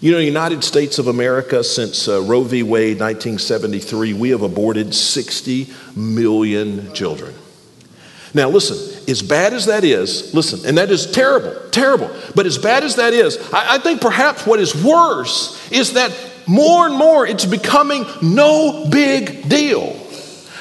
[0.00, 2.62] You know, United States of America, since uh, Roe v.
[2.62, 7.34] Wade 1973, we have aborted 60 million children.
[8.34, 8.76] Now, listen,
[9.08, 12.96] as bad as that is, listen, and that is terrible, terrible, but as bad as
[12.96, 16.12] that is, I, I think perhaps what is worse is that
[16.46, 19.94] more and more it's becoming no big deal.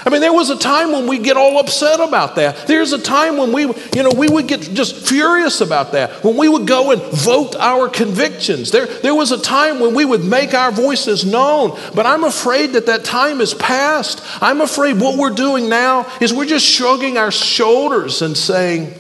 [0.05, 2.67] I mean, there was a time when we get all upset about that.
[2.67, 6.23] There's a time when we, you know, we would get just furious about that.
[6.23, 8.69] When we would go and vote our convictions.
[8.71, 11.75] There, there was a time when we would make our voices known.
[11.95, 14.21] But I'm afraid that that time is past.
[14.41, 18.93] I'm afraid what we're doing now is we're just shrugging our shoulders and saying,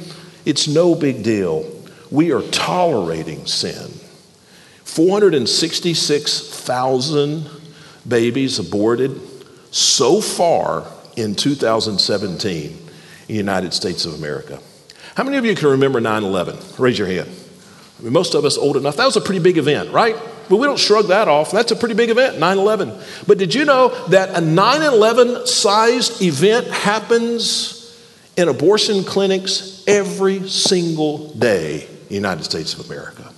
[0.45, 1.71] it's no big deal.
[2.09, 3.91] We are tolerating sin.
[4.83, 7.49] 466,000
[8.07, 9.36] babies aborted
[9.77, 10.85] so far
[11.15, 12.77] in 2017 in
[13.27, 14.59] the United States of America.
[15.15, 16.57] How many of you can remember 9 11?
[16.77, 17.29] Raise your hand.
[17.99, 18.97] I mean, most of us old enough.
[18.97, 20.15] That was a pretty big event, right?
[20.49, 21.51] But we don't shrug that off.
[21.51, 22.93] That's a pretty big event, 9 11.
[23.25, 27.77] But did you know that a 9 11 sized event happens
[28.35, 33.33] in abortion clinics every single day in the United States of America?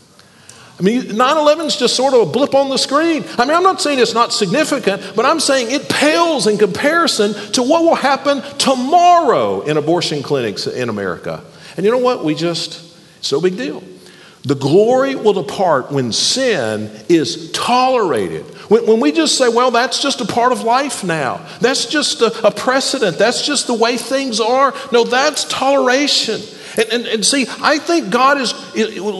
[0.80, 3.26] I mean, 9 11 is just sort of a blip on the screen.
[3.38, 7.34] I mean, I'm not saying it's not significant, but I'm saying it pales in comparison
[7.52, 11.44] to what will happen tomorrow in abortion clinics in America.
[11.76, 12.24] And you know what?
[12.24, 13.84] We just, it's no big deal.
[14.44, 18.46] The glory will depart when sin is tolerated.
[18.70, 22.22] When, when, we just say, well, that's just a part of life now, that's just
[22.22, 24.74] a, a precedent, that's just the way things are.
[24.94, 26.39] No, that's toleration.
[26.80, 28.54] And, and, and, see, I think God is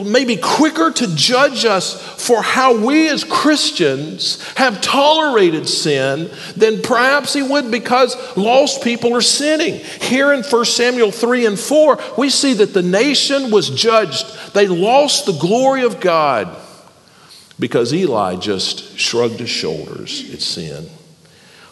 [0.06, 7.34] maybe quicker to judge us for how we as Christians have tolerated sin than perhaps
[7.34, 9.74] He would because lost people are sinning.
[10.00, 14.54] Here in 1 Samuel 3 and 4, we see that the nation was judged.
[14.54, 16.56] They lost the glory of God
[17.58, 20.88] because Eli just shrugged his shoulders at sin.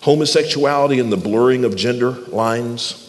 [0.02, 3.07] Homosexuality and the blurring of gender lines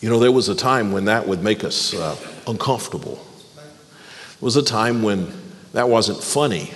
[0.00, 3.16] you know, there was a time when that would make us uh, uncomfortable.
[3.56, 3.64] There
[4.40, 5.32] was a time when
[5.72, 6.72] that wasn't funny.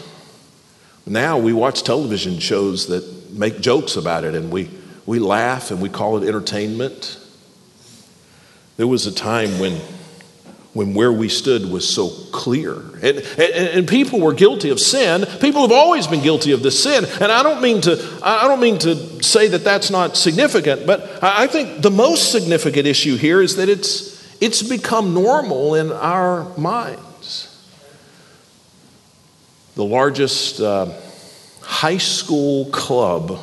[1.06, 4.70] Now we watch television shows that make jokes about it and we,
[5.06, 7.18] we laugh and we call it entertainment.
[8.76, 9.80] There was a time when
[10.72, 12.72] when where we stood was so clear.
[12.74, 15.26] And, and, and, people were guilty of sin.
[15.38, 17.04] People have always been guilty of this sin.
[17.20, 21.22] And I don't mean to, I don't mean to say that that's not significant, but
[21.22, 26.56] I think the most significant issue here is that it's, it's become normal in our
[26.56, 27.48] minds.
[29.74, 30.90] The largest uh,
[31.60, 33.38] high school club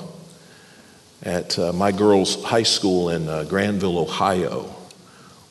[1.22, 4.74] at uh, my girls' high school in uh, Granville, Ohio,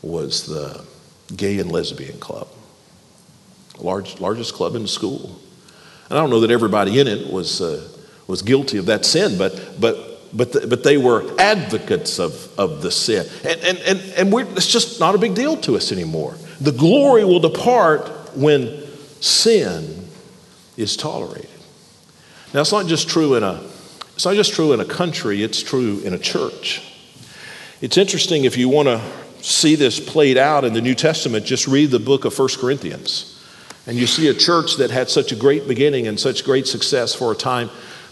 [0.02, 0.87] was the
[1.36, 2.48] Gay and Lesbian Club,
[3.78, 5.38] large, largest club in the school.
[6.08, 7.86] And I don't know that everybody in it was, uh,
[8.26, 12.82] was guilty of that sin, but, but, but, the, but they were advocates of, of
[12.82, 13.26] the sin.
[13.44, 16.34] And, and, and, and we're, it's just not a big deal to us anymore.
[16.60, 18.84] The glory will depart when
[19.20, 20.08] sin
[20.76, 21.50] is tolerated.
[22.54, 23.62] Now, it's not just true in a,
[24.14, 26.82] it's not just true in a country, it's true in a church.
[27.80, 29.00] It's interesting if you want to
[29.40, 33.34] see this played out in the New Testament, just read the book of First Corinthians.
[33.86, 37.14] And you see a church that had such a great beginning and such great success
[37.14, 37.70] for a time.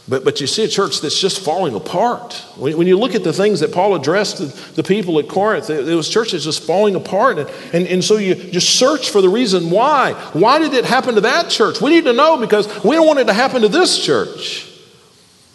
[0.08, 2.34] But, but you see a church that's just falling apart.
[2.56, 5.68] When, when you look at the things that Paul addressed the, the people at Corinth,
[5.68, 7.38] it, it was churches just falling apart.
[7.38, 10.12] And, and, and so you just search for the reason why.
[10.32, 11.80] Why did it happen to that church?
[11.80, 14.72] We need to know because we don't want it to happen to this church.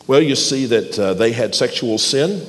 [0.06, 2.46] Well, you see that uh, they had sexual sin.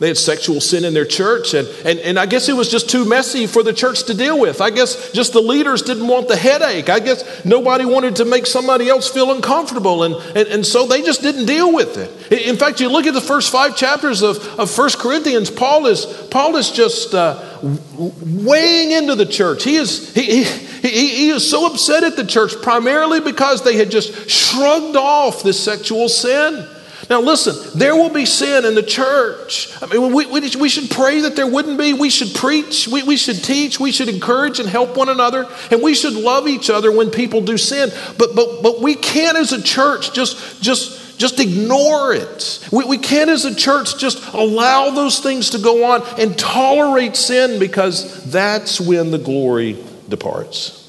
[0.00, 2.90] They had sexual sin in their church, and, and, and I guess it was just
[2.90, 4.60] too messy for the church to deal with.
[4.60, 6.88] I guess just the leaders didn't want the headache.
[6.88, 11.02] I guess nobody wanted to make somebody else feel uncomfortable, and, and, and so they
[11.02, 12.32] just didn't deal with it.
[12.32, 16.06] In fact, you look at the first five chapters of, of 1 Corinthians, Paul is,
[16.28, 19.62] Paul is just uh, weighing into the church.
[19.62, 23.76] He is, he, he, he, he is so upset at the church, primarily because they
[23.76, 26.68] had just shrugged off this sexual sin.
[27.10, 29.70] Now, listen, there will be sin in the church.
[29.82, 31.92] I mean, we, we, we should pray that there wouldn't be.
[31.92, 32.88] We should preach.
[32.88, 33.78] We, we should teach.
[33.78, 35.48] We should encourage and help one another.
[35.70, 37.90] And we should love each other when people do sin.
[38.18, 42.66] But, but, but we can't, as a church, just, just, just ignore it.
[42.72, 47.16] We, we can't, as a church, just allow those things to go on and tolerate
[47.16, 49.76] sin because that's when the glory
[50.08, 50.80] departs.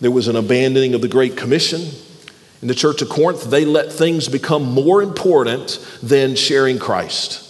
[0.00, 1.80] There was an abandoning of the Great Commission.
[2.62, 7.48] In the church of Corinth, they let things become more important than sharing Christ.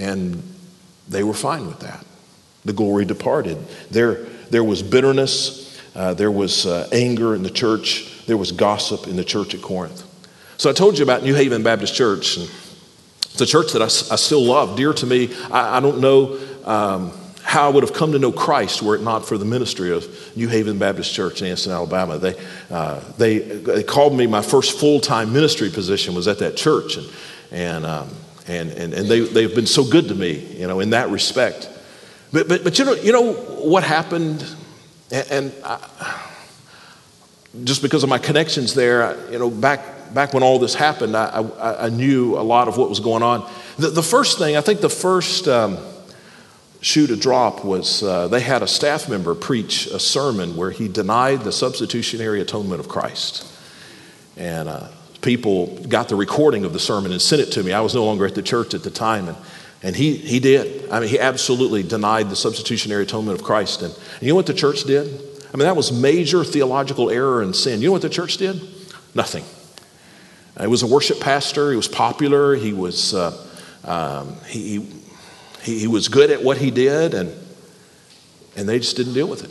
[0.00, 0.42] And
[1.08, 2.04] they were fine with that.
[2.64, 3.56] The glory departed.
[3.90, 9.06] There, there was bitterness, uh, there was uh, anger in the church, there was gossip
[9.06, 10.02] in the church at Corinth.
[10.56, 12.38] So I told you about New Haven Baptist Church.
[12.38, 12.50] And
[13.20, 15.32] it's a church that I, I still love, dear to me.
[15.52, 16.38] I, I don't know.
[16.64, 17.12] Um,
[17.46, 20.36] how I would have come to know Christ were it not for the ministry of
[20.36, 22.18] New Haven Baptist Church in Anniston, Alabama.
[22.18, 22.34] They,
[22.72, 26.96] uh, they, they called me, my first full time ministry position was at that church.
[26.96, 27.08] And,
[27.52, 28.08] and, um,
[28.48, 31.70] and, and, and they, they've been so good to me, you know, in that respect.
[32.32, 34.44] But, but, but you, know, you know what happened?
[35.12, 36.28] And, and I,
[37.62, 41.42] just because of my connections there, you know, back, back when all this happened, I,
[41.60, 43.48] I, I knew a lot of what was going on.
[43.78, 45.46] The, the first thing, I think the first.
[45.46, 45.78] Um,
[46.80, 50.88] shoe to drop was uh, they had a staff member preach a sermon where he
[50.88, 53.52] denied the substitutionary atonement of Christ.
[54.36, 54.88] And uh,
[55.22, 57.72] people got the recording of the sermon and sent it to me.
[57.72, 59.28] I was no longer at the church at the time.
[59.28, 59.36] And,
[59.82, 60.90] and he, he did.
[60.90, 63.82] I mean, he absolutely denied the substitutionary atonement of Christ.
[63.82, 65.06] And, and you know what the church did?
[65.52, 67.80] I mean, that was major theological error and sin.
[67.80, 68.60] You know what the church did?
[69.14, 69.44] Nothing.
[70.60, 71.70] He was a worship pastor.
[71.70, 72.54] He was popular.
[72.54, 73.46] He was uh,
[73.84, 74.78] um, he,
[75.62, 77.32] he, he was good at what he did, and,
[78.56, 79.50] and they just didn't deal with it.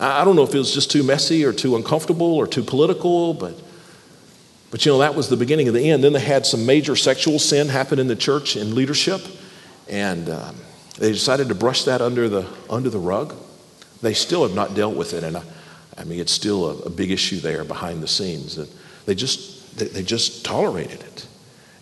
[0.00, 2.62] I, I don't know if it was just too messy or too uncomfortable or too
[2.62, 3.60] political, but,
[4.70, 6.02] but you know, that was the beginning of the end.
[6.02, 9.20] Then they had some major sexual sin happen in the church in leadership,
[9.88, 10.56] and um,
[10.98, 13.34] they decided to brush that under the, under the rug.
[14.02, 15.42] They still have not dealt with it, and I,
[16.00, 18.56] I mean, it's still a, a, big issue there behind the scenes.
[18.56, 18.70] And
[19.04, 21.26] they just, they, they just tolerated it.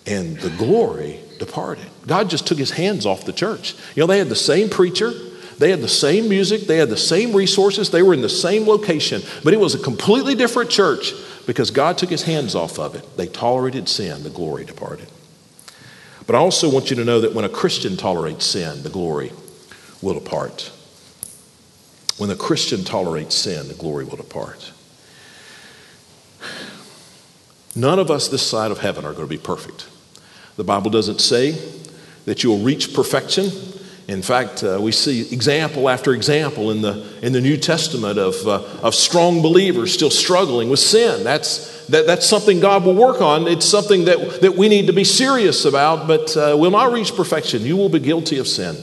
[0.06, 1.86] And the glory departed.
[2.07, 3.74] God just took his hands off the church.
[3.95, 5.12] You know, they had the same preacher,
[5.59, 8.66] they had the same music, they had the same resources, they were in the same
[8.66, 11.12] location, but it was a completely different church
[11.47, 13.16] because God took his hands off of it.
[13.16, 15.09] They tolerated sin, the glory departed.
[16.26, 19.32] But I also want you to know that when a Christian tolerates sin, the glory
[20.03, 20.70] will depart.
[22.18, 24.72] When a Christian tolerates sin, the glory will depart.
[27.74, 29.86] None of us this side of heaven are going to be perfect.
[30.59, 31.52] The Bible doesn't say
[32.24, 33.52] that you'll reach perfection.
[34.09, 38.34] In fact, uh, we see example after example in the, in the New Testament of,
[38.44, 41.22] uh, of strong believers still struggling with sin.
[41.22, 43.46] That's, that, that's something God will work on.
[43.46, 47.14] It's something that, that we need to be serious about, but uh, will not reach
[47.14, 47.62] perfection.
[47.62, 48.74] You will be guilty of sin.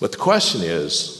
[0.00, 1.19] But the question is,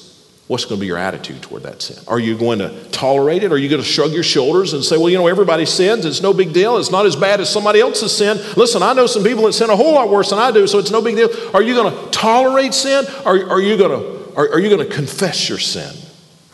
[0.51, 1.97] what's going to be your attitude toward that sin?
[2.09, 3.53] Are you going to tolerate it?
[3.53, 6.05] Are you going to shrug your shoulders and say, well, you know, everybody sins.
[6.05, 6.79] It's no big deal.
[6.79, 8.37] It's not as bad as somebody else's sin.
[8.57, 10.81] Listen, I know some people that sin a whole lot worse than I do, so
[10.81, 11.29] it's no big deal.
[11.55, 13.05] Are you going to tolerate sin?
[13.25, 15.95] Or are you going to, are, are you going to confess your sin?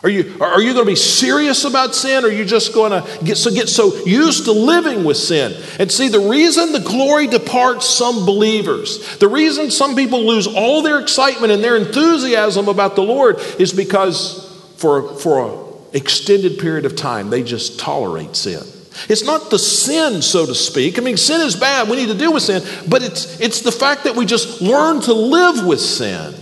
[0.03, 2.91] Are you, are you going to be serious about sin or are you just going
[2.91, 5.59] to get so, get so used to living with sin?
[5.79, 10.83] And see, the reason the glory departs some believers, the reason some people lose all
[10.83, 14.45] their excitement and their enthusiasm about the Lord is because
[14.77, 18.61] for, for an extended period of time, they just tolerate sin.
[19.09, 20.99] It's not the sin, so to speak.
[20.99, 21.89] I mean, sin is bad.
[21.89, 22.63] We need to deal with sin.
[22.87, 26.35] But it's, it's the fact that we just learn to live with sin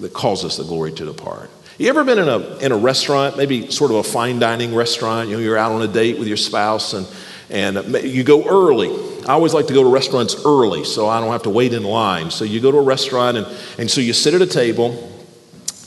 [0.00, 1.50] that causes the glory to depart.
[1.76, 5.28] You ever been in a, in a restaurant, maybe sort of a fine dining restaurant?
[5.28, 7.06] You know, you're out on a date with your spouse and,
[7.50, 8.90] and uh, you go early.
[9.24, 11.82] I always like to go to restaurants early so I don't have to wait in
[11.82, 12.30] line.
[12.30, 13.46] So you go to a restaurant and,
[13.76, 15.12] and so you sit at a table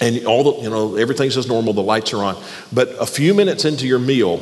[0.01, 2.43] and all the, you know, everything's as normal, the lights are on.
[2.73, 4.41] But a few minutes into your meal,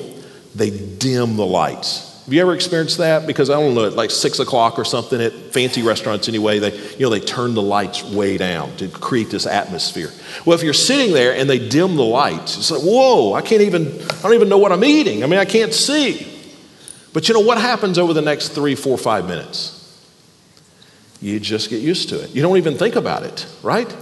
[0.55, 2.14] they dim the lights.
[2.25, 3.27] Have you ever experienced that?
[3.27, 6.75] Because I don't know, at like six o'clock or something at fancy restaurants anyway, they,
[6.93, 10.09] you know, they turn the lights way down to create this atmosphere.
[10.43, 13.61] Well, if you're sitting there and they dim the lights, it's like, whoa, I can't
[13.61, 15.23] even, I don't even know what I'm eating.
[15.23, 16.27] I mean, I can't see.
[17.13, 19.71] But you know what happens over the next three, four, five minutes?
[21.21, 22.31] You just get used to it.
[22.31, 23.95] You don't even think about it, right?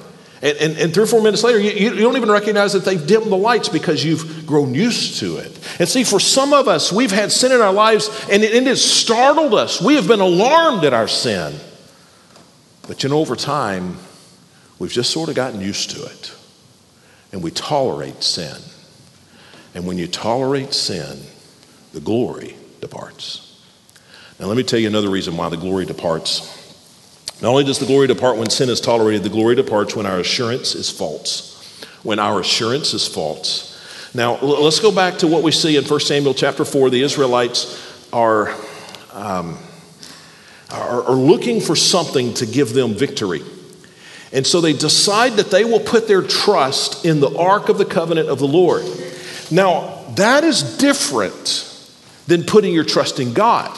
[0.44, 3.08] And, and, and, three or four minutes later, you, you don't even recognize that they've
[3.08, 5.58] dimmed the lights because you've grown used to it.
[5.80, 8.68] And see, for some of us, we've had sin in our lives and it, it
[8.68, 9.82] has startled us.
[9.82, 11.58] We have been alarmed at our sin.
[12.90, 13.98] But you know, over time,
[14.80, 16.36] we've just sort of gotten used to it.
[17.32, 18.58] And we tolerate sin.
[19.74, 21.22] And when you tolerate sin,
[21.94, 23.62] the glory departs.
[24.42, 26.63] Now, let me tell you another reason why the glory departs.
[27.44, 30.20] Not only does the glory depart when sin is tolerated, the glory departs when our
[30.20, 31.52] assurance is false.
[32.02, 33.70] When our assurance is false.
[34.16, 36.90] Now, let's go back to what we see in 1 Samuel chapter 4.
[36.90, 38.56] The Israelites are,
[39.12, 39.58] um,
[40.72, 43.42] are, are looking for something to give them victory.
[44.32, 47.86] And so they decide that they will put their trust in the Ark of the
[47.86, 48.86] Covenant of the Lord.
[49.52, 51.70] Now, that is different
[52.26, 53.78] than putting your trust in God.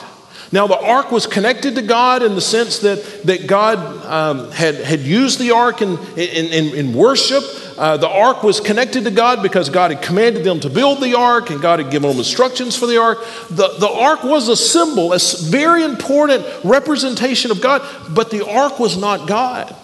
[0.52, 4.76] Now, the ark was connected to God in the sense that, that God um, had,
[4.76, 7.42] had used the ark in, in, in, in worship.
[7.76, 11.14] Uh, the ark was connected to God because God had commanded them to build the
[11.14, 13.18] ark and God had given them instructions for the ark.
[13.50, 15.18] The, the ark was a symbol, a
[15.50, 17.82] very important representation of God,
[18.14, 19.74] but the ark was not God.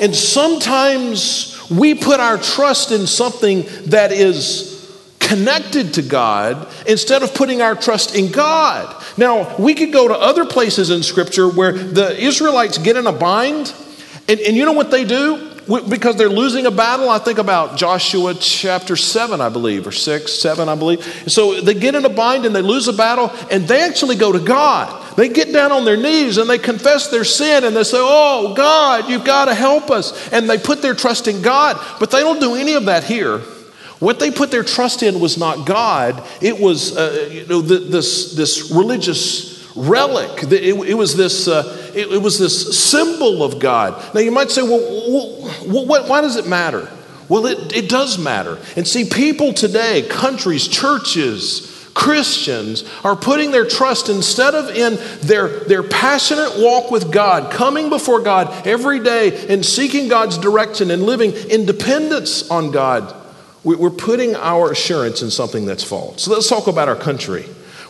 [0.00, 4.78] And sometimes we put our trust in something that is
[5.18, 8.94] connected to God instead of putting our trust in God.
[9.18, 13.12] Now, we could go to other places in Scripture where the Israelites get in a
[13.12, 13.74] bind,
[14.28, 15.50] and, and you know what they do?
[15.66, 20.32] Because they're losing a battle, I think about Joshua chapter 7, I believe, or 6,
[20.32, 21.04] 7, I believe.
[21.26, 24.32] So they get in a bind and they lose a battle, and they actually go
[24.32, 25.16] to God.
[25.16, 28.54] They get down on their knees and they confess their sin and they say, Oh,
[28.54, 30.32] God, you've got to help us.
[30.32, 31.76] And they put their trust in God.
[31.98, 33.42] But they don't do any of that here.
[34.00, 38.34] What they put their trust in was not God, it was uh, you know, this,
[38.34, 40.44] this religious relic.
[40.44, 44.14] It, it was this, uh, it, it, was this symbol of God.
[44.14, 44.80] Now you might say, well,
[45.64, 46.88] what, why does it matter?
[47.28, 48.58] Well, it, it does matter.
[48.76, 54.96] And see, people today, countries, churches, Christians are putting their trust instead of in
[55.26, 60.92] their, their passionate walk with God, coming before God every day and seeking God's direction
[60.92, 63.12] and living in dependence on God
[63.76, 66.22] we're putting our assurance in something that's false.
[66.22, 67.42] So let's talk about our country.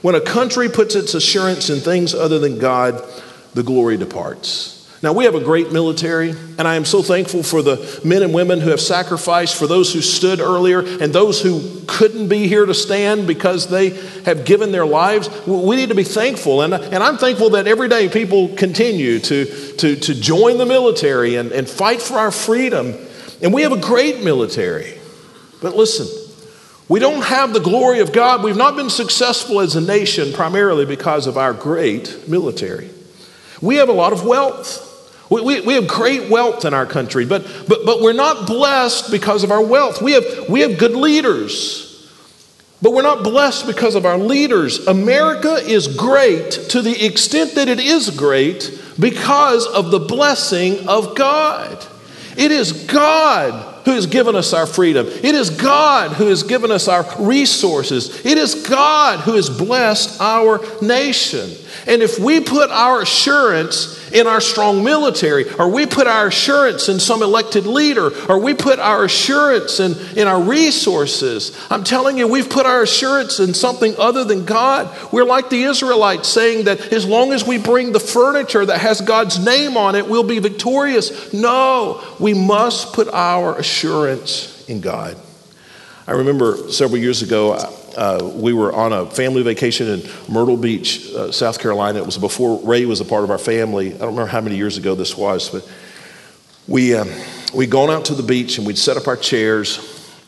[0.02, 3.02] When a country puts its assurance in things other than God,
[3.54, 4.78] the glory departs.
[5.00, 8.34] Now, we have a great military, and I am so thankful for the men and
[8.34, 12.66] women who have sacrificed, for those who stood earlier, and those who couldn't be here
[12.66, 13.90] to stand because they
[14.24, 15.30] have given their lives.
[15.46, 19.44] We need to be thankful, and, and I'm thankful that every day people continue to,
[19.76, 22.94] to, to join the military and, and fight for our freedom.
[23.40, 24.97] And we have a great military.
[25.60, 26.06] But listen,
[26.88, 28.42] we don't have the glory of God.
[28.42, 32.90] We've not been successful as a nation primarily because of our great military.
[33.60, 34.86] We have a lot of wealth.
[35.30, 39.10] We, we, we, have great wealth in our country, but, but, but we're not blessed
[39.10, 40.00] because of our wealth.
[40.00, 42.10] We have, we have good leaders,
[42.80, 44.86] but we're not blessed because of our leaders.
[44.86, 51.14] America is great to the extent that it is great because of the blessing of
[51.14, 51.86] God.
[52.38, 55.06] It is God who has given us our freedom.
[55.06, 58.26] It is God who has given us our resources.
[58.26, 61.50] It is God who has blessed our nation.
[61.86, 66.88] And if we put our assurance in our strong military, or we put our assurance
[66.88, 71.56] in some elected leader, or we put our assurance in, in our resources.
[71.70, 74.94] I'm telling you, we've put our assurance in something other than God.
[75.12, 79.00] We're like the Israelites saying that as long as we bring the furniture that has
[79.00, 81.32] God's name on it, we'll be victorious.
[81.32, 85.16] No, we must put our assurance in God.
[86.06, 87.54] I remember several years ago,
[87.98, 91.98] uh, we were on a family vacation in Myrtle Beach, uh, South Carolina.
[91.98, 93.88] It was before Ray was a part of our family.
[93.88, 95.68] I don't remember how many years ago this was, but
[96.68, 97.10] we um,
[97.52, 99.80] we'd gone out to the beach and we'd set up our chairs,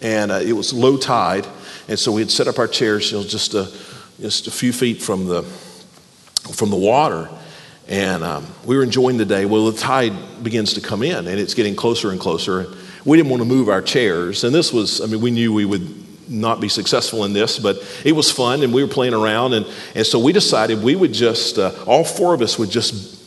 [0.02, 1.46] and uh, it was low tide,
[1.86, 3.70] and so we had set up our chairs, you know, just a
[4.20, 5.44] just a few feet from the
[6.52, 7.28] from the water.
[7.86, 9.46] And um, we were enjoying the day.
[9.46, 10.12] Well, the tide
[10.42, 12.72] begins to come in, and it's getting closer and closer.
[13.04, 15.64] We didn't want to move our chairs, and this was, I mean, we knew we
[15.64, 15.99] would
[16.31, 19.53] not be successful in this, but it was fun and we were playing around.
[19.53, 23.20] And, and so we decided we would just, uh, all four of us would just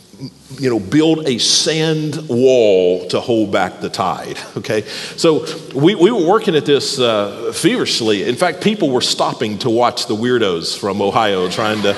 [0.60, 4.38] you know, build a sand wall to hold back the tide.
[4.64, 4.84] Okay,
[5.18, 8.24] so we, we were working at this uh, feverishly.
[8.24, 11.93] In fact, people were stopping to watch the weirdos from Ohio trying to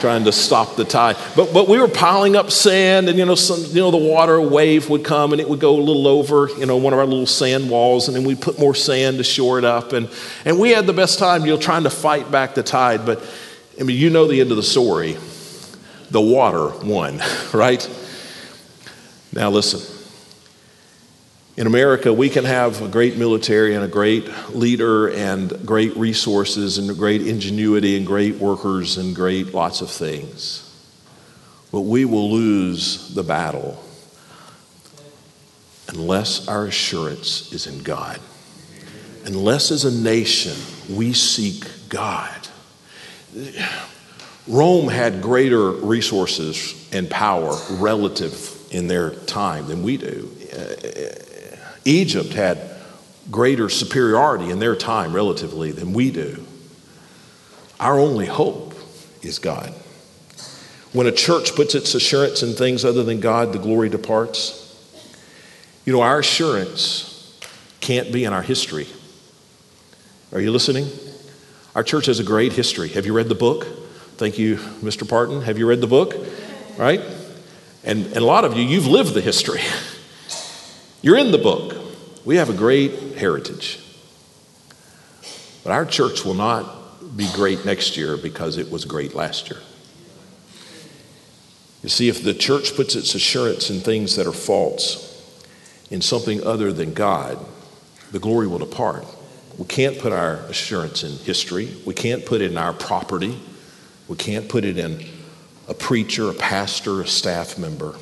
[0.00, 1.16] trying to stop the tide.
[1.34, 4.40] But, but we were piling up sand, and you know, some, you know, the water
[4.40, 7.06] wave would come and it would go a little over, you know, one of our
[7.06, 9.92] little sand walls, and then we'd put more sand to shore it up.
[9.92, 10.10] And,
[10.44, 13.06] and we had the best time, you know, trying to fight back the tide.
[13.06, 13.22] But
[13.80, 15.16] I mean, you know the end of the story.
[16.10, 17.20] The water won,
[17.52, 17.88] right?
[19.32, 19.95] Now listen.
[21.56, 26.76] In America, we can have a great military and a great leader and great resources
[26.76, 30.62] and great ingenuity and great workers and great lots of things.
[31.72, 33.82] But we will lose the battle
[35.88, 38.20] unless our assurance is in God.
[39.24, 40.56] Unless, as a nation,
[40.94, 42.48] we seek God.
[44.46, 50.30] Rome had greater resources and power relative in their time than we do.
[51.86, 52.58] Egypt had
[53.30, 56.44] greater superiority in their time relatively than we do.
[57.80, 58.74] Our only hope
[59.22, 59.72] is God.
[60.92, 64.62] When a church puts its assurance in things other than God, the glory departs.
[65.84, 67.38] You know, our assurance
[67.80, 68.86] can't be in our history.
[70.32, 70.88] Are you listening?
[71.74, 72.88] Our church has a great history.
[72.88, 73.66] Have you read the book?
[74.16, 75.08] Thank you, Mr.
[75.08, 75.42] Parton.
[75.42, 76.14] Have you read the book?
[76.78, 77.00] Right?
[77.84, 79.60] And, and a lot of you, you've lived the history.
[81.06, 81.72] You're in the book.
[82.24, 83.78] We have a great heritage.
[85.62, 89.60] But our church will not be great next year because it was great last year.
[91.84, 95.46] You see, if the church puts its assurance in things that are false,
[95.92, 97.38] in something other than God,
[98.10, 99.06] the glory will depart.
[99.58, 101.72] We can't put our assurance in history.
[101.86, 103.38] We can't put it in our property.
[104.08, 105.06] We can't put it in
[105.68, 107.94] a preacher, a pastor, a staff member.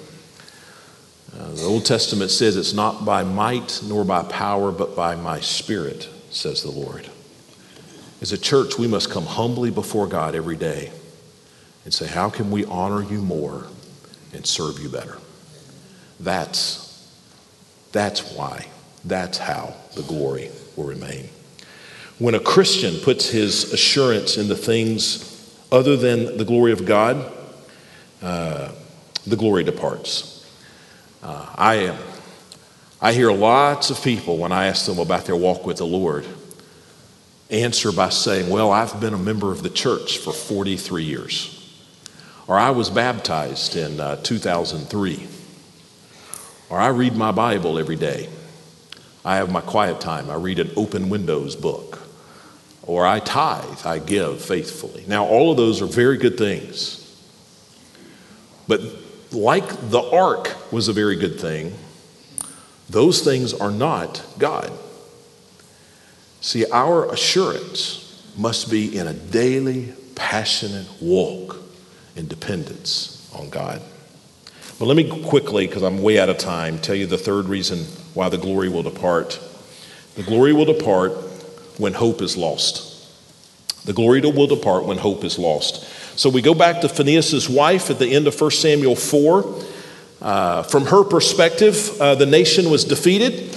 [1.38, 5.40] Uh, the Old Testament says it's not by might nor by power, but by my
[5.40, 7.08] spirit, says the Lord.
[8.20, 10.92] As a church, we must come humbly before God every day
[11.84, 13.66] and say, How can we honor you more
[14.32, 15.18] and serve you better?
[16.20, 17.10] That's,
[17.92, 18.68] that's why,
[19.04, 21.28] that's how the glory will remain.
[22.18, 25.30] When a Christian puts his assurance in the things
[25.72, 27.32] other than the glory of God,
[28.22, 28.70] uh,
[29.26, 30.33] the glory departs.
[31.24, 31.98] Uh, I am.
[33.00, 36.24] I hear lots of people when I ask them about their walk with the Lord
[37.50, 41.50] answer by saying, Well, I've been a member of the church for 43 years.
[42.46, 45.26] Or I was baptized in uh, 2003.
[46.68, 48.28] Or I read my Bible every day.
[49.24, 50.30] I have my quiet time.
[50.30, 52.04] I read an open windows book
[52.86, 55.04] or I tithe, I give faithfully.
[55.06, 57.00] Now, all of those are very good things.
[58.68, 58.80] But
[59.34, 61.74] like the ark was a very good thing,
[62.88, 64.70] those things are not God.
[66.40, 68.00] See, our assurance
[68.36, 71.56] must be in a daily, passionate walk
[72.16, 73.80] in dependence on God.
[74.78, 77.78] But let me quickly, because I'm way out of time, tell you the third reason
[78.12, 79.40] why the glory will depart.
[80.16, 81.12] The glory will depart
[81.78, 82.90] when hope is lost.
[83.86, 85.84] The glory will depart when hope is lost.
[86.16, 89.64] So we go back to Phinehas' wife at the end of 1 Samuel 4.
[90.22, 93.56] Uh, from her perspective, uh, the nation was defeated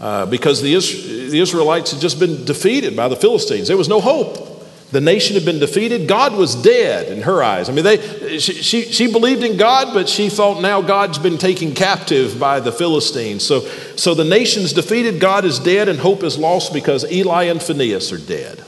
[0.00, 3.68] uh, because the, Is- the Israelites had just been defeated by the Philistines.
[3.68, 4.50] There was no hope.
[4.90, 6.06] The nation had been defeated.
[6.06, 7.68] God was dead in her eyes.
[7.68, 11.38] I mean, they, she, she, she believed in God, but she thought now God's been
[11.38, 13.44] taken captive by the Philistines.
[13.44, 13.60] So,
[13.96, 18.12] so the nation's defeated, God is dead, and hope is lost because Eli and Phinehas
[18.12, 18.64] are dead.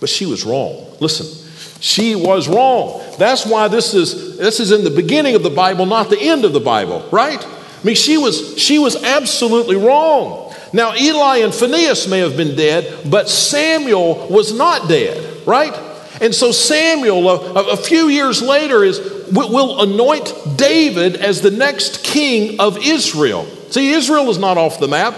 [0.00, 0.94] But she was wrong.
[1.00, 1.45] Listen,
[1.80, 3.02] she was wrong.
[3.18, 6.44] That's why this is, this is in the beginning of the Bible, not the end
[6.44, 7.44] of the Bible, right?
[7.44, 10.54] I mean, she was, she was absolutely wrong.
[10.72, 15.74] Now, Eli and Phinehas may have been dead, but Samuel was not dead, right?
[16.20, 18.98] And so Samuel, a, a few years later, is,
[19.30, 23.44] will anoint David as the next king of Israel.
[23.70, 25.14] See, Israel is not off the map.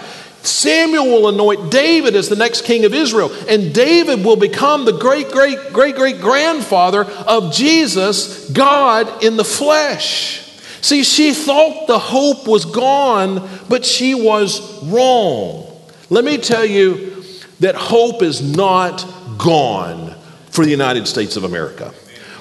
[0.49, 4.92] Samuel will anoint David as the next king of Israel, and David will become the
[4.92, 10.44] great, great, great, great grandfather of Jesus, God in the flesh.
[10.80, 15.66] See, she thought the hope was gone, but she was wrong.
[16.11, 17.24] Let me tell you
[17.61, 19.05] that hope is not
[19.36, 20.14] gone
[20.51, 21.92] for the United States of America.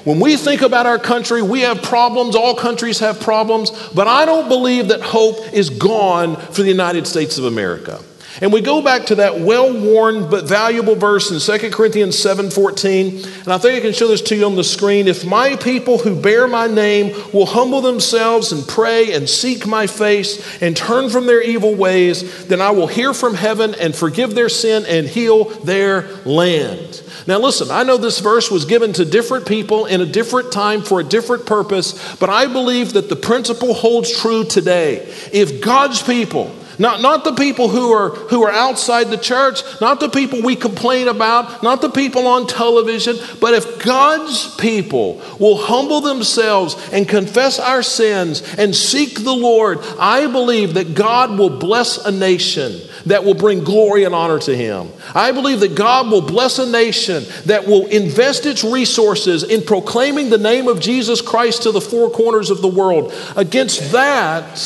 [0.08, 2.34] When we think about our country, we have problems.
[2.34, 3.72] All countries have problems.
[3.94, 8.00] But I don't believe that hope is gone for the United States of America.
[8.40, 13.52] And we go back to that well-worn but valuable verse in 2 Corinthians 7:14, and
[13.52, 15.10] I think I can show this to you on the screen.
[15.10, 19.88] If my people who bear my name will humble themselves and pray and seek my
[19.88, 24.36] face and turn from their evil ways, then I will hear from heaven and forgive
[24.36, 27.02] their sin and heal their land.
[27.28, 30.82] Now, listen, I know this verse was given to different people in a different time
[30.82, 35.14] for a different purpose, but I believe that the principle holds true today.
[35.34, 40.00] If God's people, not, not the people who are, who are outside the church, not
[40.00, 45.58] the people we complain about, not the people on television, but if God's people will
[45.58, 51.50] humble themselves and confess our sins and seek the Lord, I believe that God will
[51.50, 54.92] bless a nation that will bring glory and honor to Him.
[55.14, 60.30] I believe that God will bless a nation that will invest its resources in proclaiming
[60.30, 63.14] the name of Jesus Christ to the four corners of the world.
[63.36, 64.62] Against that,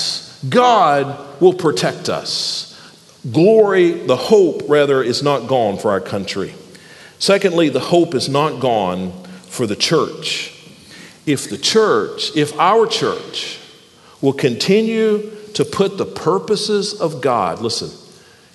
[0.49, 2.67] God will protect us.
[3.31, 6.55] Glory, the hope, rather, is not gone for our country.
[7.19, 9.11] Secondly, the hope is not gone
[9.43, 10.57] for the church.
[11.27, 13.59] If the church, if our church
[14.21, 17.91] will continue to put the purposes of God, listen,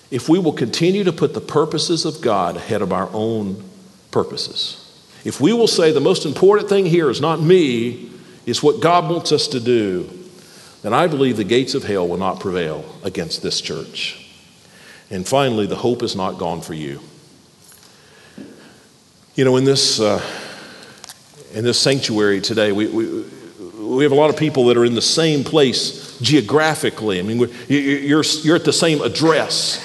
[0.09, 3.63] if we will continue to put the purposes of God ahead of our own
[4.11, 4.83] purposes,
[5.25, 8.09] if we will say the most important thing here is not me,
[8.45, 10.09] it's what God wants us to do,
[10.81, 14.23] then I believe the gates of hell will not prevail against this church.
[15.09, 17.01] And finally, the hope is not gone for you.
[19.35, 20.21] You know, in this, uh,
[21.53, 23.23] in this sanctuary today, we, we,
[23.79, 27.19] we have a lot of people that are in the same place geographically.
[27.19, 27.37] I mean,
[27.67, 29.83] you're, you're at the same address,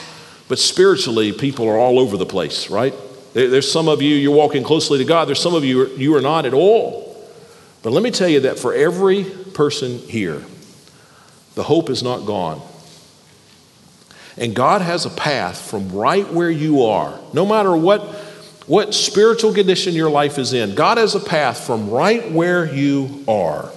[0.53, 2.93] but spiritually, people are all over the place, right?
[3.33, 5.27] There's some of you, you're walking closely to God.
[5.27, 7.27] There's some of you, you are not at all.
[7.83, 10.45] But let me tell you that for every person here,
[11.55, 12.61] the hope is not gone.
[14.37, 18.03] And God has a path from right where you are, no matter what,
[18.67, 23.25] what spiritual condition your life is in, God has a path from right where you
[23.27, 23.73] are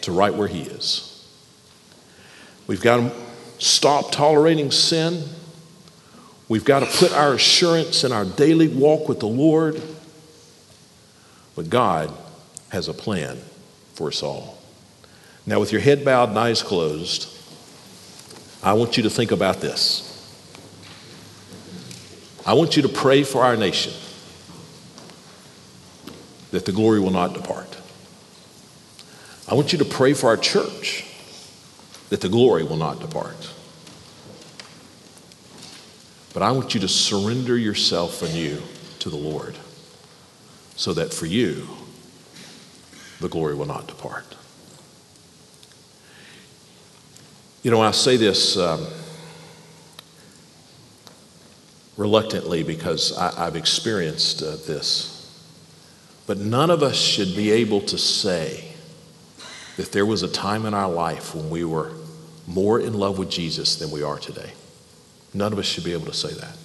[0.00, 1.04] to right where He is.
[2.66, 3.12] We've got
[3.58, 5.24] stop tolerating sin.
[6.48, 9.80] We've got to put our assurance in our daily walk with the Lord.
[11.54, 12.12] But God
[12.70, 13.38] has a plan
[13.94, 14.58] for us all.
[15.44, 17.28] Now, with your head bowed and eyes closed,
[18.62, 20.04] I want you to think about this.
[22.46, 23.92] I want you to pray for our nation
[26.50, 27.76] that the glory will not depart.
[29.46, 31.07] I want you to pray for our church
[32.10, 33.52] that the glory will not depart.
[36.32, 38.60] But I want you to surrender yourself anew
[39.00, 39.56] to the Lord
[40.76, 41.66] so that for you,
[43.20, 44.36] the glory will not depart.
[47.62, 48.86] You know, I say this um,
[51.96, 55.14] reluctantly because I, have experienced uh, this.
[56.26, 58.67] But none of us should be able to say
[59.78, 61.92] that there was a time in our life when we were
[62.48, 64.50] more in love with Jesus than we are today.
[65.32, 66.56] None of us should be able to say that.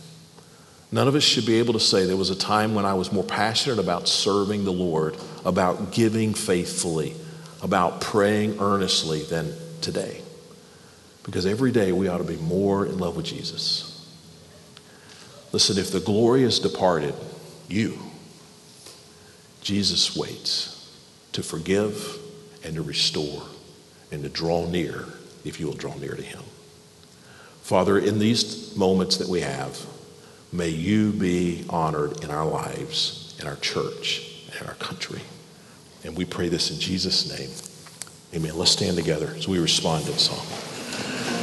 [0.91, 3.11] None of us should be able to say there was a time when I was
[3.11, 7.14] more passionate about serving the Lord, about giving faithfully,
[7.61, 10.22] about praying earnestly than today.
[11.24, 13.89] Because every day we ought to be more in love with Jesus.
[15.51, 17.14] Listen, if the glory is departed,
[17.68, 17.99] you,
[19.61, 20.91] Jesus waits
[21.34, 22.22] to forgive
[22.64, 23.43] and to restore
[24.11, 25.05] and to draw near
[25.43, 26.41] if you will draw near to him.
[27.61, 29.86] Father, in these moments that we have,
[30.51, 35.22] may you be honored in our lives, in our church, in our country.
[36.03, 37.49] And we pray this in Jesus' name.
[38.36, 38.57] Amen.
[38.57, 41.42] Let's stand together as we respond to the song.